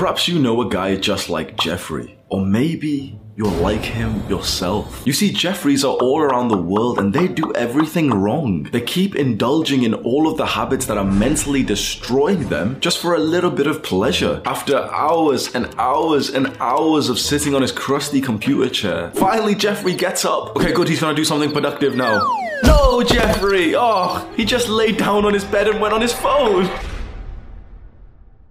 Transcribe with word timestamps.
Perhaps 0.00 0.28
you 0.28 0.38
know 0.38 0.62
a 0.62 0.66
guy 0.70 0.96
just 0.96 1.28
like 1.28 1.58
Jeffrey, 1.58 2.16
or 2.30 2.40
maybe 2.40 3.20
you're 3.36 3.60
like 3.60 3.82
him 3.82 4.26
yourself. 4.30 5.02
You 5.04 5.12
see, 5.12 5.30
Jeffreys 5.30 5.84
are 5.84 5.94
all 5.96 6.20
around 6.20 6.48
the 6.48 6.56
world 6.56 6.98
and 6.98 7.12
they 7.12 7.28
do 7.28 7.52
everything 7.52 8.08
wrong. 8.08 8.62
They 8.62 8.80
keep 8.80 9.14
indulging 9.14 9.82
in 9.82 9.92
all 9.92 10.26
of 10.26 10.38
the 10.38 10.46
habits 10.46 10.86
that 10.86 10.96
are 10.96 11.04
mentally 11.04 11.62
destroying 11.62 12.48
them 12.48 12.80
just 12.80 12.96
for 12.96 13.14
a 13.14 13.18
little 13.18 13.50
bit 13.50 13.66
of 13.66 13.82
pleasure. 13.82 14.40
After 14.46 14.78
hours 14.78 15.54
and 15.54 15.66
hours 15.76 16.30
and 16.30 16.56
hours 16.60 17.10
of 17.10 17.18
sitting 17.18 17.54
on 17.54 17.60
his 17.60 17.70
crusty 17.70 18.22
computer 18.22 18.70
chair, 18.70 19.10
finally 19.16 19.54
Jeffrey 19.54 19.92
gets 19.92 20.24
up. 20.24 20.56
Okay, 20.56 20.72
good, 20.72 20.88
he's 20.88 21.00
gonna 21.00 21.14
do 21.14 21.26
something 21.26 21.52
productive 21.52 21.94
now. 21.94 22.26
No, 22.64 23.02
Jeffrey! 23.02 23.74
Oh, 23.76 24.26
he 24.34 24.46
just 24.46 24.70
laid 24.70 24.96
down 24.96 25.26
on 25.26 25.34
his 25.34 25.44
bed 25.44 25.68
and 25.68 25.78
went 25.78 25.92
on 25.92 26.00
his 26.00 26.14
phone. 26.14 26.70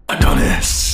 Adonis. 0.10 0.89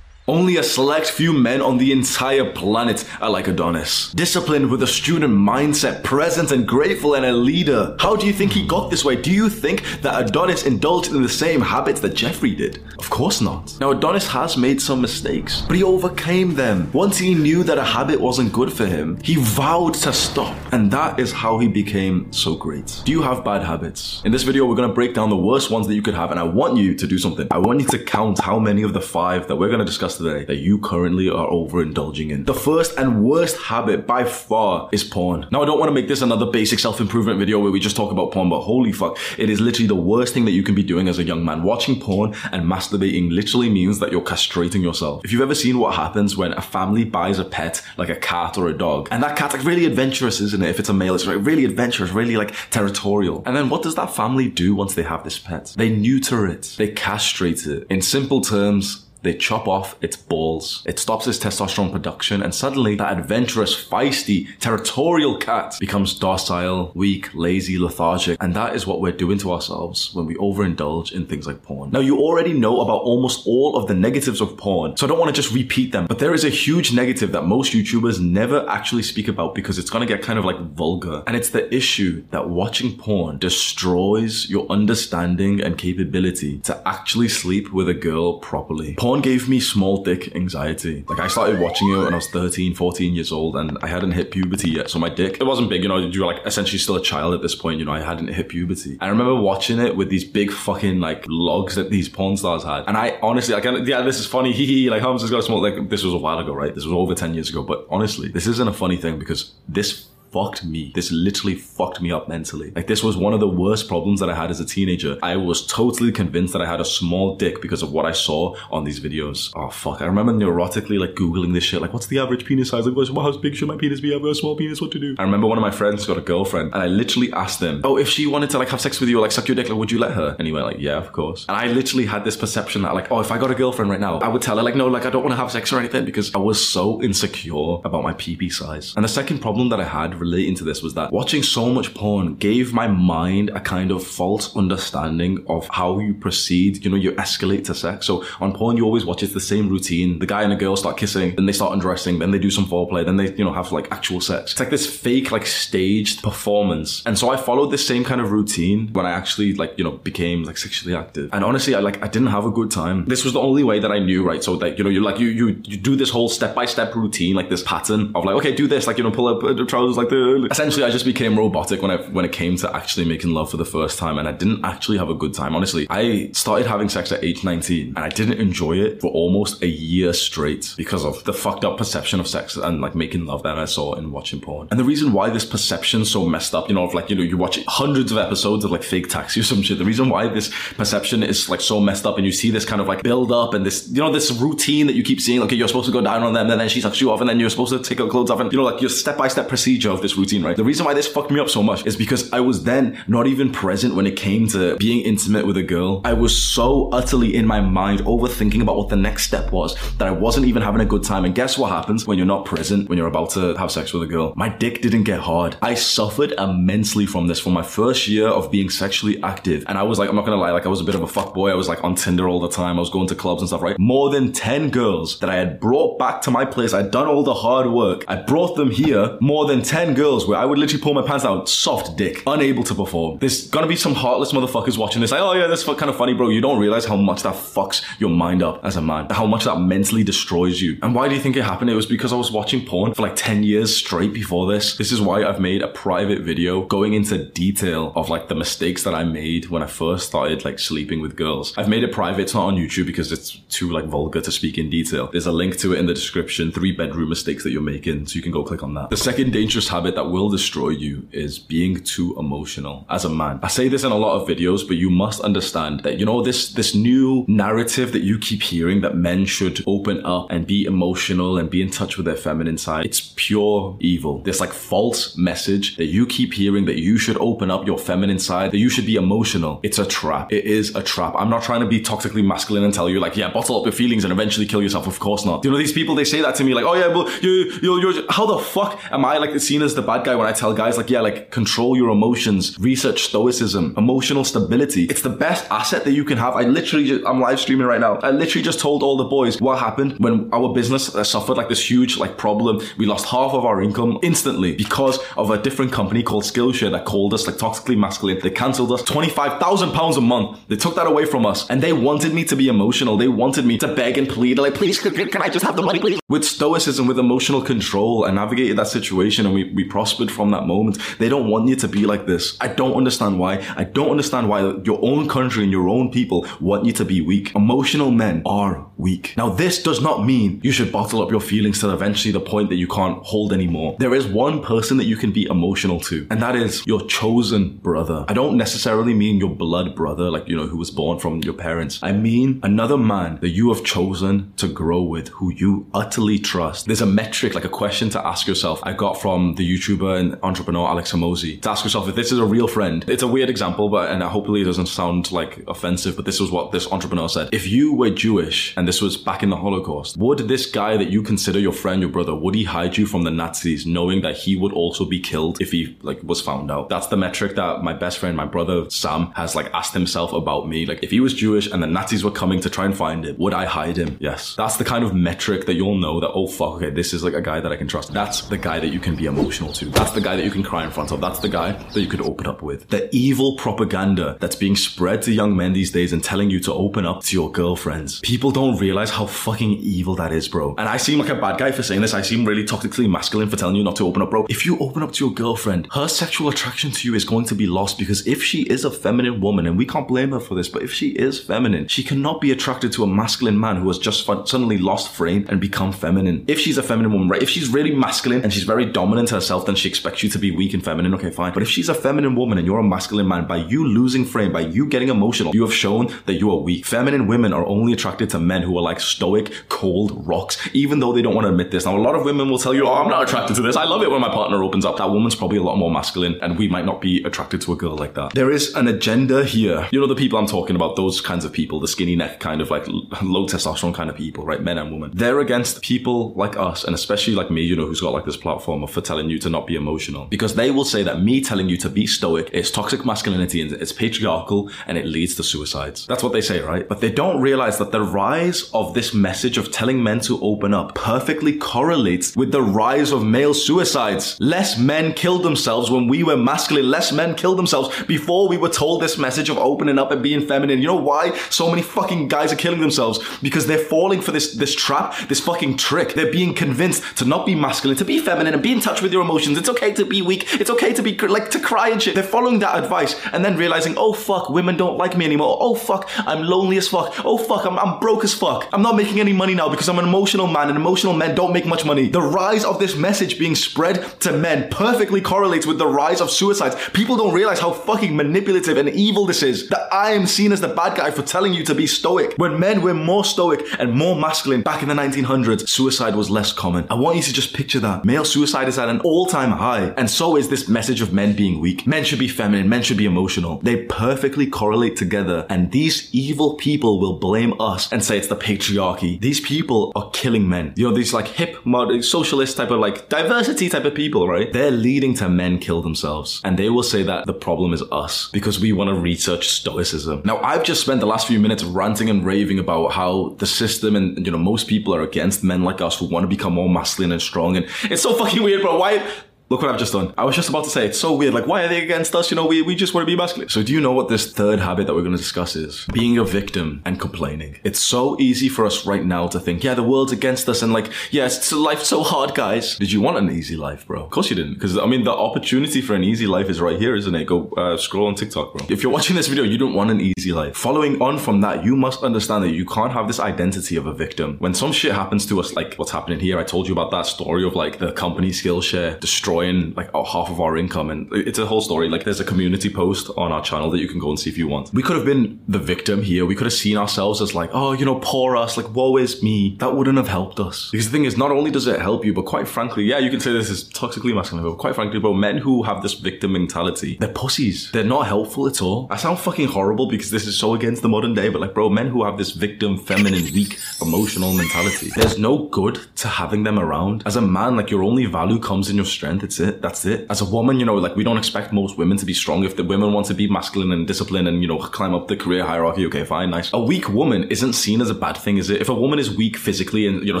Only 0.28 0.58
a 0.58 0.62
select 0.62 1.10
few 1.10 1.32
men 1.32 1.62
on 1.62 1.78
the 1.78 1.90
entire 1.90 2.52
planet 2.52 3.06
are 3.22 3.30
like 3.30 3.48
Adonis. 3.48 4.12
Disciplined 4.12 4.70
with 4.70 4.82
a 4.82 4.86
student 4.86 5.32
mindset, 5.32 6.04
present 6.04 6.52
and 6.52 6.68
grateful 6.68 7.14
and 7.14 7.24
a 7.24 7.32
leader. 7.32 7.96
How 7.98 8.14
do 8.14 8.26
you 8.26 8.34
think 8.34 8.52
he 8.52 8.66
got 8.66 8.90
this 8.90 9.06
way? 9.06 9.16
Do 9.16 9.32
you 9.32 9.48
think 9.48 9.84
that 10.02 10.22
Adonis 10.22 10.66
indulged 10.66 11.12
in 11.12 11.22
the 11.22 11.30
same 11.30 11.62
habits 11.62 12.00
that 12.00 12.14
Jeffrey 12.14 12.54
did? 12.54 12.82
Of 12.98 13.08
course 13.08 13.40
not. 13.40 13.80
Now, 13.80 13.92
Adonis 13.92 14.28
has 14.28 14.58
made 14.58 14.82
some 14.82 15.00
mistakes, 15.00 15.62
but 15.62 15.76
he 15.76 15.82
overcame 15.82 16.54
them. 16.54 16.90
Once 16.92 17.16
he 17.16 17.34
knew 17.34 17.64
that 17.64 17.78
a 17.78 17.82
habit 17.82 18.20
wasn't 18.20 18.52
good 18.52 18.70
for 18.70 18.84
him, 18.84 19.18
he 19.22 19.36
vowed 19.36 19.94
to 19.94 20.12
stop. 20.12 20.54
And 20.72 20.90
that 20.90 21.18
is 21.18 21.32
how 21.32 21.58
he 21.58 21.68
became 21.68 22.30
so 22.34 22.54
great. 22.54 23.00
Do 23.06 23.12
you 23.12 23.22
have 23.22 23.46
bad 23.46 23.62
habits? 23.62 24.20
In 24.26 24.32
this 24.32 24.42
video, 24.42 24.66
we're 24.66 24.76
to 24.76 24.88
break 24.88 25.14
down 25.14 25.30
the 25.30 25.36
worst 25.38 25.70
ones 25.70 25.86
that 25.86 25.94
you 25.94 26.02
could 26.02 26.12
have, 26.12 26.30
and 26.30 26.38
I 26.38 26.42
want 26.42 26.76
you 26.76 26.94
to 26.96 27.06
do 27.06 27.16
something. 27.16 27.48
I 27.50 27.56
want 27.56 27.80
you 27.80 27.86
to 27.86 27.98
count 27.98 28.40
how 28.40 28.58
many 28.58 28.82
of 28.82 28.92
the 28.92 29.00
five 29.00 29.48
that 29.48 29.56
we're 29.56 29.78
to 29.78 29.86
discuss 29.86 30.17
that 30.18 30.56
you 30.56 30.78
currently 30.78 31.28
are 31.28 31.48
overindulging 31.48 32.30
in. 32.30 32.44
The 32.44 32.54
first 32.54 32.96
and 32.98 33.24
worst 33.24 33.56
habit 33.56 34.06
by 34.06 34.24
far 34.24 34.88
is 34.92 35.04
porn. 35.04 35.46
Now, 35.50 35.62
I 35.62 35.66
don't 35.66 35.78
want 35.78 35.88
to 35.88 35.94
make 35.94 36.08
this 36.08 36.22
another 36.22 36.46
basic 36.46 36.78
self 36.78 37.00
improvement 37.00 37.38
video 37.38 37.58
where 37.58 37.70
we 37.70 37.80
just 37.80 37.96
talk 37.96 38.10
about 38.10 38.32
porn, 38.32 38.48
but 38.48 38.60
holy 38.60 38.92
fuck, 38.92 39.18
it 39.38 39.50
is 39.50 39.60
literally 39.60 39.88
the 39.88 39.94
worst 39.94 40.34
thing 40.34 40.44
that 40.44 40.52
you 40.52 40.62
can 40.62 40.74
be 40.74 40.82
doing 40.82 41.08
as 41.08 41.18
a 41.18 41.24
young 41.24 41.44
man. 41.44 41.62
Watching 41.62 42.00
porn 42.00 42.34
and 42.52 42.64
masturbating 42.64 43.30
literally 43.30 43.68
means 43.70 43.98
that 44.00 44.12
you're 44.12 44.22
castrating 44.22 44.82
yourself. 44.82 45.24
If 45.24 45.32
you've 45.32 45.42
ever 45.42 45.54
seen 45.54 45.78
what 45.78 45.94
happens 45.94 46.36
when 46.36 46.52
a 46.52 46.62
family 46.62 47.04
buys 47.04 47.38
a 47.38 47.44
pet, 47.44 47.82
like 47.96 48.08
a 48.08 48.16
cat 48.16 48.58
or 48.58 48.68
a 48.68 48.76
dog, 48.76 49.08
and 49.10 49.22
that 49.22 49.36
cat's 49.36 49.54
like 49.54 49.64
really 49.64 49.84
adventurous, 49.84 50.40
isn't 50.40 50.62
it? 50.62 50.68
If 50.68 50.78
it's 50.78 50.88
a 50.88 50.94
male, 50.94 51.14
it's 51.14 51.26
like 51.26 51.38
really 51.40 51.64
adventurous, 51.64 52.10
really 52.10 52.36
like 52.36 52.54
territorial. 52.70 53.42
And 53.46 53.56
then 53.56 53.68
what 53.68 53.82
does 53.82 53.94
that 53.96 54.14
family 54.14 54.48
do 54.48 54.74
once 54.74 54.94
they 54.94 55.02
have 55.02 55.24
this 55.24 55.38
pet? 55.38 55.74
They 55.76 55.90
neuter 55.90 56.46
it, 56.46 56.74
they 56.78 56.88
castrate 56.88 57.66
it. 57.66 57.86
In 57.90 58.02
simple 58.02 58.40
terms, 58.40 59.07
they 59.22 59.34
chop 59.34 59.66
off 59.66 59.96
its 60.02 60.16
balls. 60.16 60.82
It 60.86 60.98
stops 60.98 61.26
its 61.26 61.38
testosterone 61.38 61.92
production, 61.92 62.42
and 62.42 62.54
suddenly 62.54 62.94
that 62.96 63.18
adventurous, 63.18 63.74
feisty, 63.74 64.48
territorial 64.60 65.38
cat 65.38 65.76
becomes 65.80 66.18
docile, 66.18 66.92
weak, 66.94 67.34
lazy, 67.34 67.78
lethargic. 67.78 68.42
And 68.42 68.54
that 68.54 68.74
is 68.74 68.86
what 68.86 69.00
we're 69.00 69.12
doing 69.12 69.38
to 69.38 69.52
ourselves 69.52 70.14
when 70.14 70.26
we 70.26 70.34
overindulge 70.36 71.12
in 71.12 71.26
things 71.26 71.46
like 71.46 71.62
porn. 71.62 71.90
Now, 71.90 72.00
you 72.00 72.18
already 72.18 72.52
know 72.52 72.80
about 72.80 73.02
almost 73.02 73.46
all 73.46 73.76
of 73.76 73.88
the 73.88 73.94
negatives 73.94 74.40
of 74.40 74.56
porn, 74.56 74.96
so 74.96 75.06
I 75.06 75.08
don't 75.08 75.18
want 75.18 75.34
to 75.34 75.40
just 75.42 75.54
repeat 75.54 75.92
them, 75.92 76.06
but 76.06 76.18
there 76.18 76.34
is 76.34 76.44
a 76.44 76.50
huge 76.50 76.92
negative 76.92 77.32
that 77.32 77.42
most 77.42 77.72
YouTubers 77.72 78.20
never 78.20 78.68
actually 78.68 79.02
speak 79.02 79.28
about 79.28 79.54
because 79.54 79.78
it's 79.78 79.90
going 79.90 80.06
to 80.06 80.12
get 80.12 80.24
kind 80.24 80.38
of 80.38 80.44
like 80.44 80.58
vulgar. 80.72 81.22
And 81.26 81.36
it's 81.36 81.50
the 81.50 81.72
issue 81.74 82.24
that 82.30 82.48
watching 82.48 82.96
porn 82.96 83.38
destroys 83.38 84.48
your 84.48 84.66
understanding 84.70 85.60
and 85.60 85.76
capability 85.76 86.58
to 86.60 86.80
actually 86.86 87.28
sleep 87.28 87.72
with 87.72 87.88
a 87.88 87.94
girl 87.94 88.38
properly. 88.38 88.94
Porn 88.94 89.07
gave 89.16 89.48
me 89.48 89.60
small 89.60 90.02
dick 90.04 90.34
anxiety. 90.36 91.04
Like 91.08 91.18
I 91.18 91.28
started 91.28 91.58
watching 91.60 91.90
it 91.90 91.96
when 91.96 92.12
I 92.12 92.16
was 92.16 92.28
13, 92.28 92.74
14 92.74 93.14
years 93.14 93.32
old 93.32 93.56
and 93.56 93.76
I 93.82 93.86
hadn't 93.86 94.12
hit 94.12 94.30
puberty 94.30 94.70
yet. 94.70 94.90
So 94.90 94.98
my 94.98 95.08
dick, 95.08 95.38
it 95.40 95.44
wasn't 95.44 95.68
big, 95.68 95.82
you 95.82 95.88
know, 95.88 95.98
you 95.98 96.20
were 96.20 96.26
like 96.26 96.46
essentially 96.46 96.78
still 96.78 96.96
a 96.96 97.02
child 97.02 97.34
at 97.34 97.42
this 97.42 97.54
point, 97.54 97.78
you 97.78 97.84
know, 97.84 97.92
I 97.92 98.00
hadn't 98.00 98.28
hit 98.28 98.48
puberty. 98.48 98.98
I 99.00 99.08
remember 99.08 99.34
watching 99.34 99.78
it 99.78 99.96
with 99.96 100.10
these 100.10 100.24
big 100.24 100.52
fucking 100.52 101.00
like 101.00 101.24
logs 101.28 101.74
that 101.74 101.90
these 101.90 102.08
porn 102.08 102.36
stars 102.36 102.62
had. 102.62 102.84
And 102.86 102.96
I 102.96 103.18
honestly, 103.22 103.54
like, 103.54 103.64
yeah, 103.86 104.02
this 104.02 104.18
is 104.18 104.26
funny. 104.26 104.52
Hee 104.58 104.66
hee, 104.66 104.90
like 104.90 105.02
Holmes 105.02 105.22
has 105.22 105.30
got 105.30 105.38
a 105.38 105.42
small, 105.42 105.62
like 105.62 105.88
this 105.88 106.04
was 106.04 106.14
a 106.14 106.18
while 106.18 106.38
ago, 106.38 106.52
right? 106.52 106.74
This 106.74 106.84
was 106.84 106.92
over 106.92 107.14
10 107.14 107.34
years 107.34 107.50
ago. 107.50 107.62
But 107.62 107.86
honestly, 107.90 108.28
this 108.28 108.46
isn't 108.46 108.68
a 108.68 108.72
funny 108.72 108.96
thing 108.96 109.18
because 109.18 109.54
this 109.68 110.06
fucked 110.38 110.64
me. 110.64 110.92
This 110.94 111.10
literally 111.10 111.56
fucked 111.56 112.00
me 112.00 112.12
up 112.12 112.28
mentally. 112.28 112.70
Like 112.70 112.86
this 112.86 113.02
was 113.02 113.16
one 113.16 113.34
of 113.34 113.40
the 113.40 113.48
worst 113.48 113.88
problems 113.88 114.20
that 114.20 114.30
I 114.30 114.36
had 114.36 114.50
as 114.50 114.60
a 114.60 114.64
teenager. 114.64 115.18
I 115.20 115.34
was 115.34 115.66
totally 115.66 116.12
convinced 116.12 116.52
that 116.52 116.62
I 116.62 116.66
had 116.66 116.80
a 116.80 116.84
small 116.84 117.34
dick 117.34 117.60
because 117.60 117.82
of 117.82 117.90
what 117.90 118.06
I 118.06 118.12
saw 118.12 118.54
on 118.70 118.84
these 118.84 119.00
videos. 119.00 119.50
Oh 119.56 119.68
fuck. 119.68 120.00
I 120.00 120.06
remember 120.06 120.32
neurotically 120.32 120.96
like 121.00 121.14
googling 121.14 121.54
this 121.54 121.64
shit. 121.64 121.82
Like 121.82 121.92
what's 121.92 122.06
the 122.06 122.20
average 122.20 122.44
penis 122.44 122.68
size? 122.68 122.86
Like 122.86 122.94
well, 122.96 123.24
how 123.24 123.36
big 123.36 123.56
should 123.56 123.66
my 123.66 123.76
penis 123.76 124.00
be? 124.00 124.14
I've 124.14 124.22
got 124.22 124.28
a 124.28 124.34
small 124.36 124.54
penis. 124.54 124.80
What 124.80 124.92
to 124.92 125.00
do? 125.00 125.16
I 125.18 125.24
remember 125.24 125.48
one 125.48 125.58
of 125.58 125.62
my 125.62 125.72
friends 125.72 126.06
got 126.06 126.18
a 126.18 126.20
girlfriend 126.20 126.72
and 126.72 126.80
I 126.80 126.86
literally 126.86 127.32
asked 127.32 127.60
him, 127.60 127.80
oh, 127.82 127.96
if 127.98 128.08
she 128.08 128.28
wanted 128.28 128.50
to 128.50 128.58
like 128.58 128.68
have 128.68 128.80
sex 128.80 129.00
with 129.00 129.08
you 129.08 129.18
or 129.18 129.22
like 129.22 129.32
suck 129.32 129.48
your 129.48 129.56
dick, 129.56 129.68
like 129.68 129.78
would 129.78 129.90
you 129.90 129.98
let 129.98 130.12
her? 130.12 130.36
And 130.38 130.46
he 130.46 130.52
went 130.52 130.66
like, 130.66 130.78
yeah, 130.78 130.98
of 130.98 131.10
course. 131.10 131.46
And 131.48 131.56
I 131.56 131.66
literally 131.66 132.06
had 132.06 132.24
this 132.24 132.36
perception 132.36 132.82
that 132.82 132.94
like, 132.94 133.10
oh, 133.10 133.18
if 133.18 133.32
I 133.32 133.38
got 133.38 133.50
a 133.50 133.56
girlfriend 133.56 133.90
right 133.90 133.98
now, 133.98 134.18
I 134.18 134.28
would 134.28 134.42
tell 134.42 134.56
her 134.56 134.62
like, 134.62 134.76
no, 134.76 134.86
like 134.86 135.04
I 135.04 135.10
don't 135.10 135.22
want 135.22 135.32
to 135.32 135.36
have 135.36 135.50
sex 135.50 135.72
or 135.72 135.80
anything 135.80 136.04
because 136.04 136.32
I 136.32 136.38
was 136.38 136.64
so 136.64 137.02
insecure 137.02 137.80
about 137.84 138.04
my 138.04 138.12
pee 138.12 138.36
pee 138.36 138.50
size. 138.50 138.94
And 138.94 139.04
the 139.04 139.08
second 139.08 139.40
problem 139.40 139.70
that 139.70 139.80
I 139.80 139.84
had 139.84 140.14
relating 140.30 140.54
to 140.54 140.64
this 140.64 140.82
was 140.82 140.94
that 140.94 141.12
watching 141.12 141.42
so 141.42 141.70
much 141.70 141.94
porn 141.94 142.34
gave 142.36 142.72
my 142.72 142.86
mind 142.86 143.50
a 143.50 143.60
kind 143.60 143.90
of 143.90 144.06
false 144.06 144.54
understanding 144.56 145.44
of 145.48 145.68
how 145.68 145.98
you 145.98 146.14
proceed. 146.14 146.84
You 146.84 146.90
know, 146.90 146.96
you 146.96 147.12
escalate 147.12 147.64
to 147.64 147.74
sex. 147.74 148.06
So 148.06 148.24
on 148.40 148.52
porn, 148.52 148.76
you 148.76 148.84
always 148.84 149.04
watch 149.04 149.22
it's 149.22 149.34
the 149.34 149.40
same 149.40 149.68
routine. 149.68 150.18
The 150.18 150.26
guy 150.26 150.42
and 150.42 150.52
the 150.52 150.56
girl 150.56 150.76
start 150.76 150.96
kissing, 150.96 151.34
then 151.36 151.46
they 151.46 151.52
start 151.52 151.72
undressing, 151.72 152.18
then 152.18 152.30
they 152.30 152.38
do 152.38 152.50
some 152.50 152.66
foreplay, 152.66 153.04
then 153.04 153.16
they, 153.16 153.32
you 153.34 153.44
know, 153.44 153.52
have 153.52 153.72
like 153.72 153.90
actual 153.90 154.20
sex. 154.20 154.52
It's 154.52 154.60
like 154.60 154.70
this 154.70 154.86
fake, 154.86 155.30
like 155.30 155.46
staged 155.46 156.22
performance. 156.22 157.02
And 157.06 157.18
so 157.18 157.30
I 157.30 157.36
followed 157.36 157.70
this 157.70 157.86
same 157.86 158.04
kind 158.04 158.20
of 158.20 158.30
routine 158.30 158.92
when 158.92 159.06
I 159.06 159.10
actually 159.10 159.54
like, 159.54 159.74
you 159.78 159.84
know, 159.84 159.92
became 159.92 160.44
like 160.44 160.58
sexually 160.58 160.94
active. 160.94 161.30
And 161.32 161.44
honestly, 161.44 161.74
I 161.74 161.80
like, 161.80 162.02
I 162.02 162.08
didn't 162.08 162.28
have 162.28 162.44
a 162.44 162.50
good 162.50 162.70
time. 162.70 163.04
This 163.06 163.24
was 163.24 163.32
the 163.32 163.40
only 163.40 163.64
way 163.64 163.78
that 163.80 163.90
I 163.90 163.98
knew, 163.98 164.22
right? 164.22 164.42
So 164.42 164.56
that, 164.56 164.78
you 164.78 164.84
know, 164.84 164.90
you 164.90 165.02
like, 165.02 165.18
you, 165.18 165.28
you, 165.28 165.48
you 165.64 165.76
do 165.76 165.96
this 165.96 166.10
whole 166.10 166.28
step 166.28 166.54
by 166.54 166.66
step 166.66 166.94
routine, 166.94 167.34
like 167.34 167.48
this 167.50 167.62
pattern 167.62 168.12
of 168.14 168.24
like, 168.24 168.36
okay, 168.36 168.52
do 168.54 168.66
this, 168.66 168.86
like, 168.86 168.98
you 168.98 169.04
know, 169.04 169.10
pull 169.10 169.28
up 169.28 169.40
the 169.56 169.64
trousers 169.64 169.96
like 169.96 170.07
like 170.10 170.48
the, 170.48 170.48
essentially 170.50 170.84
I 170.84 170.90
just 170.90 171.04
became 171.04 171.38
robotic 171.38 171.82
when 171.82 171.90
I 171.90 171.96
when 171.96 172.24
it 172.24 172.32
came 172.32 172.56
to 172.56 172.74
actually 172.74 173.06
making 173.06 173.30
love 173.30 173.50
for 173.50 173.56
the 173.56 173.64
first 173.64 173.98
time, 173.98 174.18
and 174.18 174.28
I 174.28 174.32
didn't 174.32 174.64
actually 174.64 174.98
have 174.98 175.08
a 175.08 175.14
good 175.14 175.34
time. 175.34 175.54
Honestly, 175.54 175.86
I 175.90 176.30
started 176.32 176.66
having 176.66 176.88
sex 176.88 177.12
at 177.12 177.22
age 177.22 177.44
19, 177.44 177.88
and 177.88 177.98
I 177.98 178.08
didn't 178.08 178.40
enjoy 178.40 178.78
it 178.78 179.00
for 179.00 179.10
almost 179.10 179.62
a 179.62 179.66
year 179.66 180.12
straight 180.12 180.74
because 180.76 181.04
of 181.04 181.24
the 181.24 181.32
fucked 181.32 181.64
up 181.64 181.78
perception 181.78 182.20
of 182.20 182.28
sex 182.28 182.56
and 182.56 182.80
like 182.80 182.94
making 182.94 183.26
love 183.26 183.42
that 183.42 183.58
I 183.58 183.64
saw 183.64 183.94
in 183.94 184.10
watching 184.10 184.40
porn. 184.40 184.68
And 184.70 184.78
the 184.78 184.84
reason 184.84 185.12
why 185.12 185.30
this 185.30 185.44
perception's 185.44 186.10
so 186.10 186.26
messed 186.26 186.54
up, 186.54 186.68
you 186.68 186.74
know, 186.74 186.84
of 186.84 186.94
like 186.94 187.10
you 187.10 187.16
know 187.16 187.22
you 187.22 187.36
watch 187.36 187.58
hundreds 187.66 188.12
of 188.12 188.18
episodes 188.18 188.64
of 188.64 188.70
like 188.70 188.82
fake 188.82 189.08
taxi 189.08 189.40
or 189.40 189.44
some 189.44 189.62
shit. 189.62 189.78
The 189.78 189.84
reason 189.84 190.08
why 190.08 190.28
this 190.28 190.52
perception 190.74 191.22
is 191.22 191.48
like 191.48 191.60
so 191.60 191.80
messed 191.80 192.06
up, 192.06 192.16
and 192.16 192.26
you 192.26 192.32
see 192.32 192.50
this 192.50 192.64
kind 192.64 192.80
of 192.80 192.88
like 192.88 193.02
build 193.02 193.32
up 193.32 193.54
and 193.54 193.64
this 193.64 193.88
you 193.88 194.00
know 194.00 194.12
this 194.12 194.30
routine 194.32 194.86
that 194.86 194.94
you 194.94 195.02
keep 195.02 195.20
seeing. 195.20 195.42
Okay, 195.42 195.56
you're 195.56 195.68
supposed 195.68 195.86
to 195.86 195.92
go 195.92 196.00
down 196.00 196.22
on 196.22 196.32
them, 196.32 196.50
and 196.50 196.60
then 196.60 196.68
she 196.68 196.80
sucks 196.80 197.00
you 197.00 197.10
off, 197.10 197.20
and 197.20 197.28
then 197.28 197.40
you're 197.40 197.50
supposed 197.50 197.72
to 197.72 197.82
take 197.82 197.98
her 197.98 198.08
clothes 198.08 198.30
off, 198.30 198.40
and 198.40 198.52
you 198.52 198.58
know 198.58 198.64
like 198.64 198.80
your 198.80 198.90
step 198.90 199.16
by 199.16 199.28
step 199.28 199.48
procedure 199.48 199.90
of 199.98 200.02
this 200.02 200.16
routine, 200.16 200.42
right? 200.42 200.56
The 200.56 200.64
reason 200.64 200.86
why 200.86 200.94
this 200.94 201.06
fucked 201.06 201.30
me 201.30 201.40
up 201.40 201.48
so 201.48 201.62
much 201.62 201.86
is 201.86 201.96
because 201.96 202.32
I 202.32 202.40
was 202.40 202.64
then 202.64 203.02
not 203.06 203.26
even 203.26 203.52
present 203.52 203.94
when 203.94 204.06
it 204.06 204.16
came 204.16 204.48
to 204.48 204.76
being 204.76 205.04
intimate 205.04 205.46
with 205.46 205.56
a 205.56 205.62
girl. 205.62 206.00
I 206.04 206.12
was 206.12 206.36
so 206.36 206.88
utterly 206.90 207.34
in 207.34 207.46
my 207.46 207.60
mind 207.60 208.00
overthinking 208.00 208.62
about 208.62 208.76
what 208.76 208.88
the 208.88 208.96
next 208.96 209.24
step 209.24 209.52
was 209.52 209.76
that 209.98 210.06
I 210.06 210.10
wasn't 210.10 210.46
even 210.46 210.62
having 210.62 210.80
a 210.80 210.86
good 210.86 211.02
time. 211.02 211.24
And 211.24 211.34
guess 211.34 211.58
what 211.58 211.70
happens 211.70 212.06
when 212.06 212.16
you're 212.18 212.26
not 212.26 212.44
present 212.44 212.88
when 212.88 212.98
you're 212.98 213.08
about 213.08 213.30
to 213.30 213.54
have 213.56 213.70
sex 213.70 213.92
with 213.92 214.02
a 214.02 214.06
girl? 214.06 214.32
My 214.36 214.48
dick 214.48 214.80
didn't 214.80 215.04
get 215.04 215.20
hard. 215.20 215.56
I 215.62 215.74
suffered 215.74 216.32
immensely 216.32 217.06
from 217.06 217.26
this 217.26 217.40
for 217.40 217.50
my 217.50 217.62
first 217.62 218.08
year 218.08 218.28
of 218.28 218.50
being 218.50 218.70
sexually 218.70 219.22
active. 219.22 219.64
And 219.66 219.76
I 219.76 219.82
was 219.82 219.98
like, 219.98 220.08
I'm 220.08 220.16
not 220.16 220.24
gonna 220.24 220.36
lie, 220.36 220.52
like 220.52 220.66
I 220.66 220.68
was 220.68 220.80
a 220.80 220.84
bit 220.84 220.94
of 220.94 221.02
a 221.02 221.06
fuck 221.06 221.34
boy. 221.34 221.50
I 221.50 221.54
was 221.54 221.68
like 221.68 221.82
on 221.84 221.94
Tinder 221.94 222.28
all 222.28 222.40
the 222.40 222.48
time. 222.48 222.76
I 222.76 222.80
was 222.80 222.90
going 222.90 223.08
to 223.08 223.14
clubs 223.14 223.42
and 223.42 223.48
stuff, 223.48 223.62
right? 223.62 223.78
More 223.78 224.10
than 224.10 224.32
10 224.32 224.70
girls 224.70 225.18
that 225.20 225.30
I 225.30 225.36
had 225.36 225.60
brought 225.60 225.98
back 225.98 226.22
to 226.22 226.30
my 226.30 226.44
place. 226.44 226.72
I'd 226.72 226.90
done 226.90 227.06
all 227.06 227.22
the 227.22 227.34
hard 227.34 227.70
work. 227.70 228.04
I 228.08 228.16
brought 228.16 228.56
them 228.56 228.70
here. 228.70 229.18
More 229.20 229.46
than 229.46 229.62
10 229.62 229.87
girls 229.94 230.26
where 230.26 230.38
I 230.38 230.44
would 230.44 230.58
literally 230.58 230.82
pull 230.82 230.94
my 230.94 231.02
pants 231.02 231.24
down, 231.24 231.46
soft 231.46 231.96
dick, 231.96 232.22
unable 232.26 232.64
to 232.64 232.74
perform. 232.74 233.18
There's 233.18 233.48
gonna 233.48 233.66
be 233.66 233.76
some 233.76 233.94
heartless 233.94 234.32
motherfuckers 234.32 234.78
watching 234.78 235.00
this, 235.00 235.10
like, 235.10 235.20
oh 235.20 235.32
yeah, 235.34 235.46
that's 235.46 235.64
kind 235.64 235.90
of 235.90 235.96
funny, 235.96 236.14
bro. 236.14 236.28
You 236.28 236.40
don't 236.40 236.58
realize 236.58 236.84
how 236.84 236.96
much 236.96 237.22
that 237.22 237.34
fucks 237.34 237.84
your 237.98 238.10
mind 238.10 238.42
up 238.42 238.64
as 238.64 238.76
a 238.76 238.82
man, 238.82 239.08
how 239.10 239.26
much 239.26 239.44
that 239.44 239.58
mentally 239.58 240.04
destroys 240.04 240.60
you. 240.60 240.78
And 240.82 240.94
why 240.94 241.08
do 241.08 241.14
you 241.14 241.20
think 241.20 241.36
it 241.36 241.44
happened? 241.44 241.70
It 241.70 241.74
was 241.74 241.86
because 241.86 242.12
I 242.12 242.16
was 242.16 242.30
watching 242.30 242.64
porn 242.66 242.94
for 242.94 243.02
like 243.02 243.16
10 243.16 243.42
years 243.42 243.74
straight 243.74 244.12
before 244.12 244.50
this. 244.52 244.76
This 244.76 244.92
is 244.92 245.00
why 245.00 245.24
I've 245.24 245.40
made 245.40 245.62
a 245.62 245.68
private 245.68 246.22
video 246.22 246.64
going 246.64 246.94
into 246.94 247.24
detail 247.24 247.92
of 247.96 248.08
like 248.08 248.28
the 248.28 248.34
mistakes 248.34 248.82
that 248.84 248.94
I 248.94 249.04
made 249.04 249.50
when 249.50 249.62
I 249.62 249.66
first 249.66 250.06
started 250.08 250.44
like 250.44 250.58
sleeping 250.58 251.00
with 251.00 251.16
girls. 251.16 251.56
I've 251.56 251.68
made 251.68 251.84
it 251.84 251.92
private, 251.92 252.22
it's 252.22 252.34
not 252.34 252.46
on 252.46 252.56
YouTube 252.56 252.86
because 252.86 253.12
it's 253.12 253.38
too 253.48 253.70
like 253.70 253.86
vulgar 253.86 254.20
to 254.20 254.32
speak 254.32 254.58
in 254.58 254.70
detail. 254.70 255.08
There's 255.10 255.26
a 255.26 255.32
link 255.32 255.56
to 255.58 255.72
it 255.72 255.78
in 255.78 255.86
the 255.86 255.94
description, 255.94 256.52
three 256.52 256.72
bedroom 256.72 257.08
mistakes 257.08 257.42
that 257.44 257.50
you're 257.50 257.62
making, 257.62 258.06
so 258.06 258.16
you 258.16 258.22
can 258.22 258.32
go 258.32 258.42
click 258.42 258.62
on 258.62 258.74
that. 258.74 258.90
The 258.90 258.96
second 258.96 259.32
dangerous 259.32 259.68
habit 259.68 259.77
that 259.86 260.10
will 260.10 260.28
destroy 260.28 260.70
you 260.70 261.08
is 261.12 261.38
being 261.38 261.82
too 261.82 262.14
emotional 262.18 262.86
as 262.90 263.04
a 263.04 263.08
man. 263.08 263.40
I 263.42 263.48
say 263.48 263.68
this 263.68 263.84
in 263.84 263.92
a 263.92 263.96
lot 263.96 264.20
of 264.20 264.28
videos, 264.28 264.66
but 264.66 264.76
you 264.76 264.90
must 264.90 265.20
understand 265.20 265.80
that 265.80 265.98
you 265.98 266.04
know 266.04 266.22
this 266.22 266.52
this 266.52 266.74
new 266.74 267.24
narrative 267.28 267.92
that 267.92 268.02
you 268.02 268.18
keep 268.18 268.42
hearing 268.42 268.80
that 268.82 268.96
men 268.96 269.24
should 269.24 269.62
open 269.66 270.04
up 270.04 270.30
and 270.30 270.46
be 270.46 270.64
emotional 270.64 271.38
and 271.38 271.50
be 271.50 271.62
in 271.62 271.70
touch 271.70 271.96
with 271.96 272.06
their 272.06 272.16
feminine 272.16 272.58
side. 272.58 272.86
It's 272.86 273.12
pure 273.16 273.76
evil. 273.80 274.22
This 274.22 274.40
like 274.40 274.52
false 274.52 275.16
message 275.16 275.76
that 275.76 275.86
you 275.86 276.06
keep 276.06 276.34
hearing 276.34 276.66
that 276.66 276.78
you 276.78 276.98
should 276.98 277.16
open 277.18 277.50
up 277.50 277.66
your 277.66 277.78
feminine 277.78 278.18
side, 278.18 278.50
that 278.52 278.58
you 278.58 278.68
should 278.68 278.86
be 278.86 278.96
emotional. 278.96 279.60
It's 279.62 279.78
a 279.78 279.86
trap. 279.86 280.32
It 280.32 280.44
is 280.44 280.74
a 280.74 280.82
trap. 280.82 281.14
I'm 281.16 281.30
not 281.30 281.42
trying 281.42 281.60
to 281.60 281.66
be 281.66 281.80
toxically 281.80 282.24
masculine 282.24 282.64
and 282.64 282.74
tell 282.74 282.88
you 282.88 283.00
like, 283.00 283.16
yeah, 283.16 283.30
bottle 283.30 283.58
up 283.58 283.64
your 283.64 283.72
feelings 283.72 284.04
and 284.04 284.12
eventually 284.12 284.46
kill 284.46 284.62
yourself. 284.62 284.86
Of 284.86 284.98
course 285.00 285.24
not. 285.24 285.44
You 285.44 285.50
know, 285.50 285.58
these 285.58 285.72
people, 285.72 285.94
they 285.94 286.04
say 286.04 286.20
that 286.20 286.34
to 286.36 286.44
me 286.44 286.54
like, 286.54 286.64
oh 286.64 286.74
yeah, 286.74 286.88
well, 286.88 287.10
you, 287.20 287.58
you, 287.62 287.80
you're, 287.80 288.10
how 288.10 288.26
the 288.26 288.38
fuck 288.38 288.80
am 288.90 289.04
I 289.04 289.18
like 289.18 289.38
seen 289.40 289.62
as 289.62 289.67
the 289.74 289.82
bad 289.82 290.04
guy 290.04 290.14
when 290.14 290.26
I 290.26 290.32
tell 290.32 290.52
guys 290.54 290.76
like, 290.76 290.90
yeah, 290.90 291.00
like 291.00 291.30
control 291.30 291.76
your 291.76 291.90
emotions, 291.90 292.58
research 292.58 293.04
stoicism, 293.04 293.74
emotional 293.76 294.24
stability. 294.24 294.84
It's 294.84 295.02
the 295.02 295.10
best 295.10 295.46
asset 295.50 295.84
that 295.84 295.92
you 295.92 296.04
can 296.04 296.18
have. 296.18 296.34
I 296.34 296.42
literally, 296.42 296.86
just, 296.86 297.06
I'm 297.06 297.20
live 297.20 297.40
streaming 297.40 297.66
right 297.66 297.80
now. 297.80 297.96
I 297.96 298.10
literally 298.10 298.44
just 298.44 298.60
told 298.60 298.82
all 298.82 298.96
the 298.96 299.04
boys 299.04 299.40
what 299.40 299.58
happened 299.58 299.98
when 299.98 300.28
our 300.32 300.52
business 300.52 300.94
uh, 300.94 301.04
suffered 301.04 301.36
like 301.36 301.48
this 301.48 301.70
huge 301.70 301.98
like 301.98 302.16
problem. 302.18 302.60
We 302.78 302.86
lost 302.86 303.06
half 303.06 303.32
of 303.32 303.44
our 303.44 303.62
income 303.62 303.98
instantly 304.02 304.54
because 304.54 304.98
of 305.16 305.30
a 305.30 305.38
different 305.38 305.72
company 305.72 306.02
called 306.02 306.24
Skillshare 306.24 306.70
that 306.72 306.84
called 306.84 307.14
us 307.14 307.26
like 307.26 307.36
toxically 307.36 307.76
masculine. 307.76 308.20
They 308.22 308.30
cancelled 308.30 308.72
us 308.72 308.82
25,000 308.82 309.72
pounds 309.72 309.96
a 309.96 310.00
month. 310.00 310.38
They 310.48 310.56
took 310.56 310.74
that 310.76 310.86
away 310.86 311.04
from 311.04 311.26
us 311.26 311.48
and 311.50 311.62
they 311.62 311.72
wanted 311.72 312.14
me 312.14 312.24
to 312.24 312.36
be 312.36 312.48
emotional. 312.48 312.96
They 312.96 313.08
wanted 313.08 313.44
me 313.44 313.58
to 313.58 313.68
beg 313.68 313.98
and 313.98 314.08
plead 314.08 314.38
like, 314.38 314.54
please, 314.54 314.78
can 314.78 315.22
I 315.22 315.28
just 315.28 315.44
have 315.44 315.56
the 315.56 315.62
money, 315.62 315.78
please? 315.78 316.00
With 316.08 316.24
stoicism, 316.24 316.86
with 316.86 316.98
emotional 316.98 317.42
control, 317.42 318.04
I 318.04 318.10
navigated 318.10 318.56
that 318.58 318.68
situation 318.68 319.26
and 319.26 319.34
we, 319.34 319.44
we 319.58 319.64
prospered 319.64 320.08
from 320.08 320.30
that 320.30 320.46
moment. 320.46 320.78
They 321.00 321.08
don't 321.08 321.28
want 321.28 321.48
you 321.48 321.56
to 321.56 321.66
be 321.66 321.84
like 321.84 322.06
this. 322.06 322.36
I 322.40 322.46
don't 322.46 322.74
understand 322.74 323.18
why. 323.18 323.44
I 323.56 323.64
don't 323.64 323.90
understand 323.90 324.28
why 324.28 324.40
your 324.70 324.78
own 324.82 325.08
country 325.08 325.42
and 325.42 325.50
your 325.50 325.68
own 325.68 325.90
people 325.90 326.28
want 326.40 326.64
you 326.64 326.72
to 326.74 326.84
be 326.84 327.00
weak. 327.00 327.34
Emotional 327.34 327.90
men 327.90 328.22
are 328.24 328.64
weak. 328.76 329.14
Now, 329.16 329.30
this 329.30 329.60
does 329.60 329.80
not 329.80 330.06
mean 330.06 330.40
you 330.44 330.52
should 330.52 330.70
bottle 330.70 331.02
up 331.02 331.10
your 331.10 331.20
feelings 331.20 331.58
to 331.60 331.72
eventually 331.72 332.12
the 332.12 332.20
point 332.20 332.50
that 332.50 332.54
you 332.54 332.68
can't 332.68 333.02
hold 333.02 333.32
anymore. 333.32 333.76
There 333.80 333.96
is 333.96 334.06
one 334.06 334.40
person 334.44 334.76
that 334.76 334.84
you 334.84 334.96
can 334.96 335.10
be 335.10 335.24
emotional 335.24 335.80
to, 335.90 336.06
and 336.08 336.22
that 336.22 336.36
is 336.36 336.64
your 336.64 336.82
chosen 336.86 337.56
brother. 337.56 338.04
I 338.08 338.12
don't 338.12 338.36
necessarily 338.36 338.94
mean 338.94 339.18
your 339.18 339.34
blood 339.34 339.74
brother, 339.74 340.08
like, 340.08 340.28
you 340.28 340.36
know, 340.36 340.46
who 340.46 340.56
was 340.56 340.70
born 340.70 341.00
from 341.00 341.18
your 341.22 341.34
parents. 341.34 341.80
I 341.82 341.90
mean 341.90 342.38
another 342.44 342.78
man 342.78 343.18
that 343.22 343.30
you 343.30 343.52
have 343.52 343.64
chosen 343.64 344.32
to 344.36 344.46
grow 344.46 344.82
with, 344.82 345.08
who 345.08 345.32
you 345.32 345.66
utterly 345.74 346.20
trust. 346.20 346.66
There's 346.66 346.80
a 346.80 346.86
metric, 346.86 347.34
like 347.34 347.44
a 347.44 347.48
question 347.62 347.90
to 347.90 348.06
ask 348.06 348.28
yourself. 348.28 348.60
I 348.62 348.72
got 348.72 349.00
from 349.02 349.34
the 349.34 349.44
YouTuber 349.48 349.98
and 349.98 350.18
entrepreneur 350.22 350.68
Alex 350.68 350.92
Hormozi 350.92 351.40
to 351.42 351.50
ask 351.50 351.64
yourself 351.64 351.88
if 351.88 351.94
this 351.94 352.12
is 352.12 352.18
a 352.18 352.24
real 352.24 352.48
friend. 352.48 352.84
It's 352.88 353.02
a 353.02 353.08
weird 353.08 353.30
example, 353.30 353.68
but 353.68 353.90
and 353.90 354.02
hopefully 354.02 354.42
it 354.42 354.44
doesn't 354.44 354.66
sound 354.66 355.10
like 355.12 355.42
offensive, 355.48 355.96
but 355.96 356.04
this 356.04 356.20
was 356.20 356.30
what 356.30 356.52
this 356.52 356.70
entrepreneur 356.70 357.08
said. 357.08 357.28
If 357.32 357.46
you 357.46 357.74
were 357.74 357.90
Jewish 357.90 358.56
and 358.56 358.66
this 358.66 358.80
was 358.82 358.96
back 358.96 359.22
in 359.22 359.30
the 359.30 359.36
Holocaust, 359.36 359.96
would 359.96 360.18
this 360.18 360.46
guy 360.46 360.76
that 360.76 360.90
you 360.90 361.02
consider 361.02 361.38
your 361.38 361.52
friend, 361.52 361.80
your 361.80 361.90
brother, 361.90 362.14
would 362.14 362.34
he 362.34 362.44
hide 362.44 362.76
you 362.76 362.86
from 362.86 363.04
the 363.04 363.10
Nazis 363.10 363.66
knowing 363.66 364.02
that 364.02 364.16
he 364.16 364.36
would 364.36 364.52
also 364.52 364.84
be 364.84 365.00
killed 365.00 365.40
if 365.40 365.52
he 365.52 365.76
like 365.82 366.02
was 366.02 366.20
found 366.20 366.50
out? 366.50 366.68
That's 366.68 366.88
the 366.88 366.96
metric 366.96 367.36
that 367.36 367.62
my 367.62 367.72
best 367.72 367.98
friend, 367.98 368.16
my 368.16 368.26
brother 368.26 368.68
Sam, 368.70 369.12
has 369.12 369.34
like 369.34 369.52
asked 369.54 369.74
himself 369.74 370.12
about 370.12 370.48
me. 370.48 370.66
Like 370.66 370.82
if 370.82 370.90
he 370.90 371.00
was 371.00 371.14
Jewish 371.14 371.50
and 371.50 371.62
the 371.62 371.66
Nazis 371.66 372.04
were 372.04 372.10
coming 372.10 372.40
to 372.40 372.50
try 372.50 372.64
and 372.64 372.76
find 372.76 373.04
him, 373.04 373.16
would 373.18 373.34
I 373.34 373.44
hide 373.44 373.76
him? 373.76 373.96
Yes. 374.00 374.34
That's 374.36 374.56
the 374.56 374.64
kind 374.64 374.84
of 374.84 374.94
metric 374.94 375.46
that 375.46 375.54
you'll 375.54 375.78
know 375.78 376.00
that, 376.00 376.10
oh 376.10 376.26
fuck, 376.26 376.54
okay, 376.56 376.70
this 376.70 376.92
is 376.92 377.02
like 377.04 377.14
a 377.14 377.22
guy 377.22 377.40
that 377.40 377.52
I 377.52 377.56
can 377.56 377.68
trust. 377.68 377.92
That's 377.92 378.22
the 378.22 378.38
guy 378.38 378.58
that 378.60 378.68
you 378.68 378.80
can 378.80 378.96
be 378.96 379.06
emotional 379.06 379.37
to. 379.46 379.66
That's 379.66 379.92
the 379.92 380.00
guy 380.00 380.16
that 380.16 380.24
you 380.24 380.30
can 380.30 380.42
cry 380.42 380.64
in 380.64 380.70
front 380.70 380.90
of. 380.90 381.00
That's 381.00 381.20
the 381.20 381.28
guy 381.28 381.52
that 381.52 381.80
you 381.80 381.86
could 381.86 382.00
open 382.00 382.26
up 382.26 382.42
with. 382.42 382.68
The 382.68 382.88
evil 382.94 383.36
propaganda 383.36 384.16
that's 384.20 384.36
being 384.36 384.56
spread 384.56 385.02
to 385.02 385.12
young 385.12 385.36
men 385.36 385.52
these 385.52 385.70
days 385.70 385.92
and 385.92 386.02
telling 386.02 386.30
you 386.30 386.40
to 386.40 386.52
open 386.52 386.84
up 386.84 387.02
to 387.04 387.14
your 387.14 387.30
girlfriends. 387.30 388.00
People 388.00 388.30
don't 388.32 388.58
realize 388.60 388.90
how 388.90 389.06
fucking 389.06 389.52
evil 389.52 389.94
that 389.94 390.12
is, 390.12 390.26
bro. 390.28 390.54
And 390.58 390.68
I 390.68 390.76
seem 390.76 390.98
like 390.98 391.08
a 391.08 391.14
bad 391.14 391.38
guy 391.38 391.52
for 391.52 391.62
saying 391.62 391.80
this. 391.80 391.94
I 391.94 392.02
seem 392.02 392.24
really 392.24 392.44
toxically 392.44 392.90
masculine 392.90 393.30
for 393.30 393.36
telling 393.36 393.56
you 393.56 393.62
not 393.62 393.76
to 393.76 393.86
open 393.86 394.02
up, 394.02 394.10
bro. 394.10 394.26
If 394.28 394.44
you 394.44 394.58
open 394.58 394.82
up 394.82 394.92
to 394.92 395.04
your 395.04 395.14
girlfriend, 395.14 395.68
her 395.72 395.86
sexual 395.86 396.28
attraction 396.28 396.72
to 396.72 396.88
you 396.88 396.94
is 396.94 397.04
going 397.04 397.26
to 397.26 397.34
be 397.36 397.46
lost 397.46 397.78
because 397.78 398.06
if 398.06 398.22
she 398.22 398.42
is 398.42 398.64
a 398.64 398.70
feminine 398.70 399.20
woman, 399.20 399.46
and 399.46 399.56
we 399.56 399.66
can't 399.66 399.86
blame 399.86 400.10
her 400.12 400.20
for 400.20 400.34
this, 400.34 400.48
but 400.48 400.62
if 400.62 400.72
she 400.72 400.90
is 400.90 401.20
feminine, 401.20 401.68
she 401.68 401.82
cannot 401.82 402.20
be 402.20 402.32
attracted 402.32 402.72
to 402.72 402.82
a 402.82 402.86
masculine 402.86 403.38
man 403.38 403.56
who 403.56 403.68
has 403.68 403.78
just 403.78 404.04
suddenly 404.04 404.58
lost 404.58 404.90
frame 404.90 405.26
and 405.28 405.40
become 405.40 405.72
feminine. 405.72 406.24
If 406.26 406.40
she's 406.40 406.58
a 406.58 406.62
feminine 406.62 406.92
woman, 406.92 407.08
right? 407.08 407.22
If 407.22 407.30
she's 407.30 407.48
really 407.48 407.74
masculine 407.74 408.22
and 408.22 408.32
she's 408.32 408.44
very 408.44 408.64
dominant 408.64 409.12
herself, 409.18 409.46
then 409.46 409.56
she 409.56 409.68
expects 409.68 410.02
you 410.02 410.08
to 410.08 410.18
be 410.18 410.30
weak 410.30 410.54
and 410.54 410.64
feminine. 410.64 410.94
Okay, 410.94 411.10
fine. 411.10 411.32
But 411.34 411.42
if 411.42 411.48
she's 411.48 411.68
a 411.68 411.74
feminine 411.74 412.14
woman 412.14 412.38
and 412.38 412.46
you're 412.46 412.58
a 412.58 412.64
masculine 412.64 413.08
man, 413.08 413.26
by 413.26 413.36
you 413.36 413.66
losing 413.66 414.04
frame, 414.04 414.32
by 414.32 414.40
you 414.40 414.66
getting 414.66 414.88
emotional, 414.88 415.34
you 415.34 415.42
have 415.42 415.52
shown 415.52 415.92
that 416.06 416.14
you 416.14 416.30
are 416.30 416.38
weak. 416.38 416.64
Feminine 416.64 417.06
women 417.06 417.32
are 417.32 417.44
only 417.46 417.72
attracted 417.72 418.10
to 418.10 418.18
men 418.18 418.42
who 418.42 418.56
are 418.56 418.62
like 418.62 418.80
stoic, 418.80 419.32
cold 419.48 420.06
rocks, 420.06 420.38
even 420.52 420.80
though 420.80 420.92
they 420.92 421.02
don't 421.02 421.14
want 421.14 421.24
to 421.24 421.30
admit 421.30 421.50
this. 421.50 421.66
Now, 421.66 421.76
a 421.76 421.78
lot 421.78 421.94
of 421.94 422.04
women 422.04 422.30
will 422.30 422.38
tell 422.38 422.54
you, 422.54 422.66
oh, 422.66 422.74
I'm 422.74 422.88
not 422.88 423.02
attracted 423.02 423.36
to 423.36 423.42
this. 423.42 423.56
I 423.56 423.64
love 423.64 423.82
it 423.82 423.90
when 423.90 424.00
my 424.00 424.08
partner 424.08 424.42
opens 424.42 424.64
up. 424.64 424.78
That 424.78 424.90
woman's 424.90 425.14
probably 425.14 425.38
a 425.38 425.42
lot 425.42 425.56
more 425.56 425.70
masculine, 425.70 426.18
and 426.22 426.38
we 426.38 426.48
might 426.48 426.64
not 426.64 426.80
be 426.80 427.02
attracted 427.04 427.40
to 427.42 427.52
a 427.52 427.56
girl 427.56 427.76
like 427.76 427.94
that. 427.94 428.14
There 428.14 428.30
is 428.30 428.54
an 428.54 428.68
agenda 428.68 429.24
here. 429.24 429.68
You 429.72 429.80
know, 429.80 429.86
the 429.86 429.94
people 429.94 430.18
I'm 430.18 430.26
talking 430.26 430.56
about, 430.56 430.76
those 430.76 431.00
kinds 431.00 431.24
of 431.24 431.32
people, 431.32 431.60
the 431.60 431.68
skinny 431.68 431.96
neck 431.96 432.20
kind 432.20 432.40
of 432.40 432.50
like 432.50 432.66
low 433.02 433.26
testosterone 433.26 433.74
kind 433.74 433.90
of 433.90 433.96
people, 433.96 434.24
right? 434.24 434.42
Men 434.42 434.58
and 434.58 434.72
women. 434.72 434.92
They're 434.94 435.20
against 435.20 435.62
people 435.62 436.12
like 436.14 436.36
us, 436.36 436.64
and 436.64 436.74
especially 436.74 437.14
like 437.14 437.30
me, 437.30 437.42
you 437.42 437.56
know, 437.56 437.66
who's 437.66 437.80
got 437.80 437.92
like 437.92 438.04
this 438.04 438.16
platform 438.16 438.62
of 438.62 438.70
for 438.70 438.80
telling 438.80 439.07
you 439.10 439.18
to 439.20 439.30
not 439.30 439.46
be 439.46 439.54
emotional. 439.54 440.06
Because 440.06 440.34
they 440.34 440.50
will 440.50 440.64
say 440.64 440.82
that 440.82 441.02
me 441.02 441.20
telling 441.20 441.48
you 441.48 441.56
to 441.58 441.68
be 441.68 441.86
stoic 441.86 442.30
is 442.30 442.50
toxic 442.50 442.84
masculinity 442.84 443.40
and 443.40 443.52
it's 443.52 443.72
patriarchal 443.72 444.50
and 444.66 444.78
it 444.78 444.86
leads 444.86 445.14
to 445.16 445.22
suicides. 445.22 445.86
That's 445.86 446.02
what 446.02 446.12
they 446.12 446.20
say, 446.20 446.40
right? 446.40 446.68
But 446.68 446.80
they 446.80 446.90
don't 446.90 447.20
realize 447.20 447.58
that 447.58 447.72
the 447.72 447.82
rise 447.82 448.50
of 448.52 448.74
this 448.74 448.94
message 448.94 449.38
of 449.38 449.50
telling 449.50 449.82
men 449.82 450.00
to 450.00 450.20
open 450.20 450.54
up 450.54 450.74
perfectly 450.74 451.36
correlates 451.36 452.16
with 452.16 452.32
the 452.32 452.42
rise 452.42 452.92
of 452.92 453.04
male 453.04 453.34
suicides. 453.34 454.16
Less 454.20 454.58
men 454.58 454.92
killed 454.92 455.22
themselves 455.22 455.70
when 455.70 455.88
we 455.88 456.02
were 456.02 456.16
masculine. 456.16 456.70
Less 456.70 456.92
men 456.92 457.14
killed 457.14 457.38
themselves 457.38 457.82
before 457.84 458.28
we 458.28 458.36
were 458.36 458.48
told 458.48 458.82
this 458.82 458.98
message 458.98 459.28
of 459.28 459.38
opening 459.38 459.78
up 459.78 459.90
and 459.90 460.02
being 460.02 460.26
feminine. 460.26 460.60
You 460.60 460.66
know 460.68 460.76
why 460.76 461.16
so 461.30 461.50
many 461.50 461.62
fucking 461.62 462.08
guys 462.08 462.32
are 462.32 462.36
killing 462.36 462.60
themselves? 462.60 463.00
Because 463.22 463.46
they're 463.46 463.58
falling 463.58 464.00
for 464.00 464.12
this, 464.12 464.34
this 464.34 464.54
trap, 464.54 464.96
this 465.08 465.20
fucking 465.20 465.56
trick. 465.56 465.94
They're 465.94 466.12
being 466.12 466.34
convinced 466.34 466.96
to 466.98 467.04
not 467.04 467.26
be 467.26 467.34
masculine, 467.34 467.76
to 467.78 467.84
be 467.84 467.98
feminine 467.98 468.34
and 468.34 468.42
be 468.42 468.52
in 468.52 468.60
touch 468.60 468.82
with 468.82 468.92
your 468.92 468.97
your 468.98 469.04
emotions. 469.04 469.38
It's 469.38 469.48
okay 469.48 469.72
to 469.74 469.84
be 469.84 470.02
weak. 470.02 470.26
It's 470.40 470.50
okay 470.50 470.72
to 470.72 470.82
be 470.82 470.96
like 470.98 471.30
to 471.30 471.40
cry 471.40 471.68
and 471.68 471.80
shit. 471.80 471.94
They're 471.94 472.02
following 472.02 472.40
that 472.40 472.62
advice 472.62 472.96
and 473.12 473.24
then 473.24 473.36
realizing, 473.36 473.74
oh 473.76 473.92
fuck, 473.92 474.28
women 474.28 474.56
don't 474.56 474.76
like 474.76 474.96
me 474.96 475.04
anymore. 475.04 475.38
Oh 475.40 475.54
fuck, 475.54 475.88
I'm 475.98 476.24
lonely 476.24 476.56
as 476.56 476.68
fuck. 476.68 476.92
Oh 477.04 477.16
fuck, 477.16 477.44
I'm, 477.46 477.58
I'm 477.58 477.78
broke 477.78 478.04
as 478.04 478.12
fuck. 478.12 478.48
I'm 478.52 478.62
not 478.62 478.76
making 478.76 479.00
any 479.00 479.12
money 479.12 479.34
now 479.34 479.48
because 479.48 479.68
I'm 479.68 479.78
an 479.78 479.84
emotional 479.84 480.26
man 480.26 480.48
and 480.48 480.56
emotional 480.56 480.94
men 480.94 481.14
don't 481.14 481.32
make 481.32 481.46
much 481.46 481.64
money. 481.64 481.88
The 481.88 482.02
rise 482.02 482.44
of 482.44 482.58
this 482.58 482.76
message 482.76 483.18
being 483.18 483.34
spread 483.34 484.00
to 484.00 484.12
men 484.12 484.48
perfectly 484.50 485.00
correlates 485.00 485.46
with 485.46 485.58
the 485.58 485.66
rise 485.66 486.00
of 486.00 486.10
suicides. 486.10 486.56
People 486.72 486.96
don't 486.96 487.14
realize 487.14 487.38
how 487.38 487.52
fucking 487.52 487.94
manipulative 487.94 488.56
and 488.56 488.68
evil 488.70 489.06
this 489.06 489.22
is. 489.22 489.48
That 489.48 489.72
I 489.72 489.92
am 489.92 490.06
seen 490.06 490.32
as 490.32 490.40
the 490.40 490.48
bad 490.48 490.76
guy 490.76 490.90
for 490.90 491.02
telling 491.02 491.34
you 491.34 491.44
to 491.44 491.54
be 491.54 491.66
stoic. 491.66 492.14
When 492.16 492.40
men 492.40 492.62
were 492.62 492.74
more 492.74 493.04
stoic 493.04 493.44
and 493.58 493.72
more 493.72 493.94
masculine 493.94 494.42
back 494.42 494.62
in 494.62 494.68
the 494.68 494.74
1900s, 494.74 495.48
suicide 495.48 495.94
was 495.94 496.10
less 496.10 496.32
common. 496.32 496.66
I 496.68 496.74
want 496.74 496.96
you 496.96 497.02
to 497.02 497.12
just 497.12 497.34
picture 497.34 497.60
that. 497.60 497.84
Male 497.84 498.04
suicide 498.04 498.48
is 498.48 498.58
at 498.58 498.68
an 498.68 498.80
all-time 498.88 499.30
high. 499.30 499.72
And 499.76 499.90
so 499.90 500.16
is 500.16 500.28
this 500.28 500.48
message 500.48 500.80
of 500.80 500.92
men 500.92 501.14
being 501.14 501.40
weak. 501.40 501.66
Men 501.66 501.84
should 501.84 501.98
be 501.98 502.08
feminine. 502.08 502.48
Men 502.48 502.62
should 502.62 502.76
be 502.76 502.86
emotional. 502.86 503.38
They 503.38 503.64
perfectly 503.64 504.26
correlate 504.26 504.76
together. 504.76 505.26
And 505.28 505.52
these 505.52 505.92
evil 505.94 506.34
people 506.34 506.80
will 506.80 506.98
blame 506.98 507.34
us 507.40 507.70
and 507.72 507.84
say 507.84 507.98
it's 507.98 508.08
the 508.08 508.16
patriarchy. 508.16 509.00
These 509.00 509.20
people 509.20 509.72
are 509.74 509.90
killing 509.90 510.28
men. 510.28 510.52
You 510.56 510.68
know, 510.68 510.74
these 510.74 510.92
like 510.92 511.08
hip, 511.08 511.44
mod, 511.44 511.84
socialist 511.84 512.36
type 512.36 512.50
of 512.50 512.60
like 512.60 512.88
diversity 512.88 513.48
type 513.48 513.64
of 513.64 513.74
people, 513.74 514.08
right? 514.08 514.32
They're 514.32 514.50
leading 514.50 514.94
to 514.94 515.08
men 515.08 515.38
kill 515.38 515.62
themselves. 515.62 516.20
And 516.24 516.38
they 516.38 516.50
will 516.50 516.62
say 516.62 516.82
that 516.84 517.06
the 517.06 517.14
problem 517.14 517.52
is 517.52 517.62
us 517.70 518.08
because 518.12 518.40
we 518.40 518.52
want 518.52 518.68
to 518.68 518.74
research 518.74 519.28
stoicism. 519.28 520.02
Now, 520.04 520.18
I've 520.18 520.44
just 520.44 520.60
spent 520.60 520.80
the 520.80 520.86
last 520.86 521.06
few 521.06 521.18
minutes 521.18 521.44
ranting 521.44 521.90
and 521.90 522.04
raving 522.04 522.38
about 522.38 522.72
how 522.72 523.16
the 523.18 523.26
system 523.26 523.76
and, 523.76 524.04
you 524.04 524.12
know, 524.12 524.18
most 524.18 524.48
people 524.48 524.74
are 524.74 524.82
against 524.82 525.22
men 525.22 525.42
like 525.44 525.60
us 525.60 525.78
who 525.78 525.86
want 525.86 526.04
to 526.04 526.08
become 526.08 526.34
more 526.34 526.48
masculine 526.48 526.92
and 526.92 527.02
strong. 527.02 527.36
And 527.36 527.46
it's 527.64 527.82
so 527.82 527.94
fucking 527.94 528.22
weird, 528.22 528.42
bro. 528.42 528.58
Why? 528.58 528.77
life 528.78 529.07
Look 529.30 529.42
what 529.42 529.50
I've 529.50 529.58
just 529.58 529.74
done. 529.74 529.92
I 529.98 530.04
was 530.04 530.16
just 530.16 530.30
about 530.30 530.44
to 530.44 530.50
say, 530.50 530.64
it's 530.64 530.80
so 530.80 530.94
weird. 530.94 531.12
Like, 531.12 531.26
why 531.26 531.44
are 531.44 531.48
they 531.48 531.62
against 531.62 531.94
us? 531.94 532.10
You 532.10 532.14
know, 532.14 532.24
we, 532.24 532.40
we 532.40 532.54
just 532.54 532.72
want 532.72 532.86
to 532.86 532.90
be 532.90 532.96
masculine. 532.96 533.28
So 533.28 533.42
do 533.42 533.52
you 533.52 533.60
know 533.60 533.72
what 533.72 533.90
this 533.90 534.10
third 534.10 534.40
habit 534.40 534.66
that 534.66 534.74
we're 534.74 534.80
going 534.80 534.92
to 534.92 534.98
discuss 534.98 535.36
is? 535.36 535.66
Being 535.70 535.98
a 535.98 536.04
victim 536.04 536.62
and 536.64 536.80
complaining. 536.80 537.38
It's 537.44 537.60
so 537.60 538.00
easy 538.00 538.30
for 538.30 538.46
us 538.46 538.64
right 538.64 538.82
now 538.82 539.06
to 539.08 539.20
think, 539.20 539.44
yeah, 539.44 539.52
the 539.52 539.62
world's 539.62 539.92
against 539.92 540.30
us 540.30 540.40
and 540.40 540.54
like, 540.54 540.72
yeah, 540.90 541.04
it's 541.04 541.30
life's 541.30 541.68
so 541.68 541.82
hard, 541.82 542.14
guys. 542.14 542.56
Did 542.56 542.72
you 542.72 542.80
want 542.80 542.96
an 542.96 543.10
easy 543.10 543.36
life, 543.36 543.66
bro? 543.66 543.84
Of 543.84 543.90
course 543.90 544.08
you 544.08 544.16
didn't. 544.16 544.34
Because, 544.34 544.56
I 544.56 544.64
mean, 544.64 544.84
the 544.84 544.94
opportunity 544.94 545.60
for 545.60 545.74
an 545.74 545.84
easy 545.84 546.06
life 546.06 546.30
is 546.30 546.40
right 546.40 546.58
here, 546.58 546.74
isn't 546.74 546.94
it? 546.94 547.04
Go 547.04 547.28
uh, 547.36 547.58
scroll 547.58 547.86
on 547.86 547.96
TikTok, 547.96 548.32
bro. 548.32 548.46
If 548.48 548.62
you're 548.62 548.72
watching 548.72 548.96
this 548.96 549.08
video, 549.08 549.24
you 549.24 549.36
don't 549.36 549.52
want 549.52 549.70
an 549.70 549.82
easy 549.82 550.12
life. 550.12 550.36
Following 550.36 550.80
on 550.80 550.98
from 550.98 551.20
that, 551.20 551.44
you 551.44 551.54
must 551.54 551.82
understand 551.82 552.24
that 552.24 552.30
you 552.30 552.46
can't 552.46 552.72
have 552.72 552.86
this 552.86 552.98
identity 552.98 553.56
of 553.56 553.66
a 553.66 553.74
victim. 553.74 554.16
When 554.20 554.32
some 554.32 554.52
shit 554.52 554.72
happens 554.72 555.04
to 555.04 555.20
us, 555.20 555.34
like 555.34 555.56
what's 555.56 555.72
happening 555.72 556.00
here, 556.00 556.18
I 556.18 556.24
told 556.24 556.48
you 556.48 556.54
about 556.54 556.70
that 556.70 556.86
story 556.86 557.26
of 557.26 557.34
like 557.34 557.58
the 557.58 557.72
company 557.72 558.08
Skillshare 558.08 558.80
destroying 558.80 559.17
like 559.56 559.72
a 559.74 559.84
half 559.84 560.10
of 560.10 560.20
our 560.20 560.36
income. 560.36 560.70
And 560.70 560.88
it's 560.92 561.18
a 561.18 561.26
whole 561.26 561.40
story. 561.40 561.68
Like 561.68 561.84
there's 561.84 562.00
a 562.00 562.04
community 562.04 562.50
post 562.50 562.90
on 562.96 563.12
our 563.12 563.22
channel 563.22 563.50
that 563.50 563.58
you 563.58 563.68
can 563.68 563.78
go 563.78 563.90
and 563.90 563.98
see 563.98 564.10
if 564.10 564.18
you 564.18 564.28
want. 564.28 564.52
We 564.52 564.62
could 564.62 564.76
have 564.76 564.84
been 564.84 565.20
the 565.28 565.38
victim 565.38 565.82
here. 565.82 566.06
We 566.06 566.14
could 566.14 566.26
have 566.26 566.32
seen 566.32 566.56
ourselves 566.56 567.00
as 567.00 567.14
like, 567.14 567.30
oh, 567.32 567.52
you 567.52 567.64
know, 567.64 567.80
poor 567.82 568.16
us, 568.16 568.36
like 568.36 568.54
woe 568.54 568.76
is 568.76 569.02
me. 569.02 569.36
That 569.38 569.54
wouldn't 569.54 569.76
have 569.76 569.88
helped 569.88 570.20
us. 570.20 570.50
Because 570.50 570.66
the 570.66 570.72
thing 570.72 570.84
is, 570.84 570.96
not 570.96 571.10
only 571.10 571.30
does 571.30 571.46
it 571.46 571.60
help 571.60 571.84
you, 571.84 571.92
but 571.92 572.06
quite 572.06 572.28
frankly, 572.28 572.64
yeah, 572.64 572.78
you 572.78 572.90
can 572.90 573.00
say 573.00 573.12
this 573.12 573.30
is 573.30 573.44
toxically 573.50 573.94
masculine, 573.94 574.24
but 574.24 574.38
quite 574.38 574.54
frankly, 574.54 574.78
bro, 574.78 574.94
men 574.94 575.18
who 575.18 575.42
have 575.42 575.62
this 575.62 575.74
victim 575.74 576.12
mentality, 576.12 576.76
they're 576.80 576.88
pussies. 576.88 577.50
They're 577.52 577.64
not 577.64 577.86
helpful 577.86 578.26
at 578.26 578.42
all. 578.42 578.66
I 578.70 578.76
sound 578.76 578.98
fucking 578.98 579.28
horrible 579.28 579.68
because 579.68 579.90
this 579.90 580.06
is 580.06 580.18
so 580.18 580.34
against 580.34 580.62
the 580.62 580.68
modern 580.68 580.94
day, 580.94 581.08
but 581.08 581.20
like, 581.20 581.34
bro, 581.34 581.48
men 581.48 581.68
who 581.68 581.84
have 581.84 581.98
this 581.98 582.12
victim, 582.12 582.58
feminine, 582.58 583.04
weak, 583.14 583.38
emotional 583.60 584.12
mentality, 584.12 584.70
there's 584.76 584.98
no 584.98 585.24
good 585.28 585.60
to 585.76 585.88
having 585.88 586.24
them 586.24 586.38
around. 586.38 586.82
As 586.86 586.96
a 586.96 587.00
man, 587.00 587.36
like 587.36 587.50
your 587.50 587.62
only 587.62 587.86
value 587.86 588.18
comes 588.18 588.50
in 588.50 588.56
your 588.56 588.64
strength. 588.64 589.02
It's 589.08 589.20
it. 589.20 589.40
That's 589.40 589.64
it. 589.64 589.86
As 589.88 590.02
a 590.02 590.04
woman, 590.04 590.38
you 590.38 590.44
know, 590.44 590.56
like 590.56 590.76
we 590.76 590.84
don't 590.84 590.98
expect 590.98 591.32
most 591.32 591.56
women 591.56 591.78
to 591.78 591.86
be 591.86 591.94
strong. 591.94 592.24
If 592.24 592.36
the 592.36 592.44
women 592.44 592.74
want 592.74 592.86
to 592.88 592.94
be 592.94 593.08
masculine 593.08 593.52
and 593.52 593.66
disciplined 593.66 594.06
and, 594.06 594.20
you 594.20 594.28
know, 594.28 594.36
climb 594.36 594.74
up 594.74 594.88
the 594.88 594.96
career 594.96 595.24
hierarchy, 595.24 595.64
okay, 595.64 595.82
fine, 595.82 596.10
nice. 596.10 596.30
A 596.34 596.38
weak 596.38 596.68
woman 596.68 597.04
isn't 597.04 597.32
seen 597.32 597.62
as 597.62 597.70
a 597.70 597.74
bad 597.74 597.96
thing, 597.96 598.18
is 598.18 598.28
it? 598.28 598.42
If 598.42 598.50
a 598.50 598.54
woman 598.54 598.78
is 598.78 598.94
weak 598.94 599.16
physically 599.16 599.66
and, 599.66 599.82
you 599.86 599.94
know, 599.94 600.00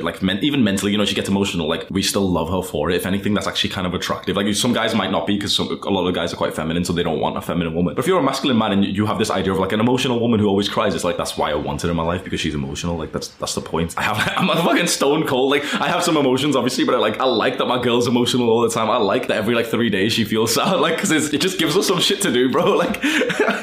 like 0.00 0.22
men- 0.22 0.38
even 0.42 0.62
mentally, 0.62 0.92
you 0.92 0.98
know, 0.98 1.04
she 1.04 1.16
gets 1.16 1.28
emotional, 1.28 1.68
like 1.68 1.88
we 1.90 2.04
still 2.04 2.30
love 2.30 2.50
her 2.50 2.62
for 2.62 2.88
it. 2.88 2.94
If 2.94 3.04
anything, 3.04 3.34
that's 3.34 3.48
actually 3.48 3.70
kind 3.70 3.84
of 3.84 3.94
attractive. 3.94 4.36
Like 4.36 4.54
some 4.54 4.72
guys 4.72 4.94
might 4.94 5.10
not 5.10 5.26
be 5.26 5.34
because 5.34 5.58
a 5.58 5.64
lot 5.90 6.06
of 6.06 6.14
guys 6.14 6.32
are 6.32 6.36
quite 6.36 6.54
feminine, 6.54 6.84
so 6.84 6.92
they 6.92 7.02
don't 7.02 7.18
want 7.18 7.36
a 7.36 7.40
feminine 7.40 7.74
woman. 7.74 7.96
But 7.96 8.02
if 8.04 8.06
you're 8.06 8.20
a 8.20 8.22
masculine 8.22 8.58
man 8.58 8.70
and 8.70 8.84
you 8.84 9.06
have 9.06 9.18
this 9.18 9.30
idea 9.32 9.52
of 9.52 9.58
like 9.58 9.72
an 9.72 9.80
emotional 9.80 10.20
woman 10.20 10.38
who 10.38 10.46
always 10.46 10.68
cries, 10.68 10.94
it's 10.94 11.02
like, 11.02 11.16
that's 11.16 11.36
why 11.36 11.50
I 11.50 11.56
want 11.56 11.82
her 11.82 11.90
in 11.90 11.96
my 11.96 12.04
life 12.04 12.22
because 12.22 12.38
she's 12.38 12.54
emotional. 12.54 12.96
Like 12.96 13.10
that's, 13.10 13.26
that's 13.40 13.56
the 13.56 13.60
point. 13.60 13.98
I 13.98 14.02
have, 14.02 14.16
I'm 14.36 14.48
a 14.48 14.62
fucking 14.62 14.86
stone 14.86 15.26
cold. 15.26 15.50
Like 15.50 15.64
I 15.74 15.88
have 15.88 16.04
some 16.04 16.16
emotions, 16.16 16.54
obviously, 16.54 16.84
but 16.84 16.94
I 16.94 16.98
like, 16.98 17.18
I 17.18 17.24
like 17.24 17.58
that 17.58 17.66
my 17.66 17.82
girl's 17.82 18.06
emotional 18.06 18.50
all 18.50 18.62
the 18.62 18.67
time. 18.70 18.90
I 18.90 18.96
like 18.96 19.28
that 19.28 19.36
every 19.36 19.54
like 19.54 19.66
three 19.66 19.90
days 19.90 20.12
she 20.12 20.24
feels 20.24 20.54
sad, 20.54 20.74
like, 20.80 20.98
cause 20.98 21.10
it 21.10 21.40
just 21.40 21.58
gives 21.58 21.76
us 21.76 21.86
some 21.86 22.00
shit 22.00 22.20
to 22.22 22.32
do, 22.32 22.50
bro. 22.50 22.68
Like, 22.78 23.02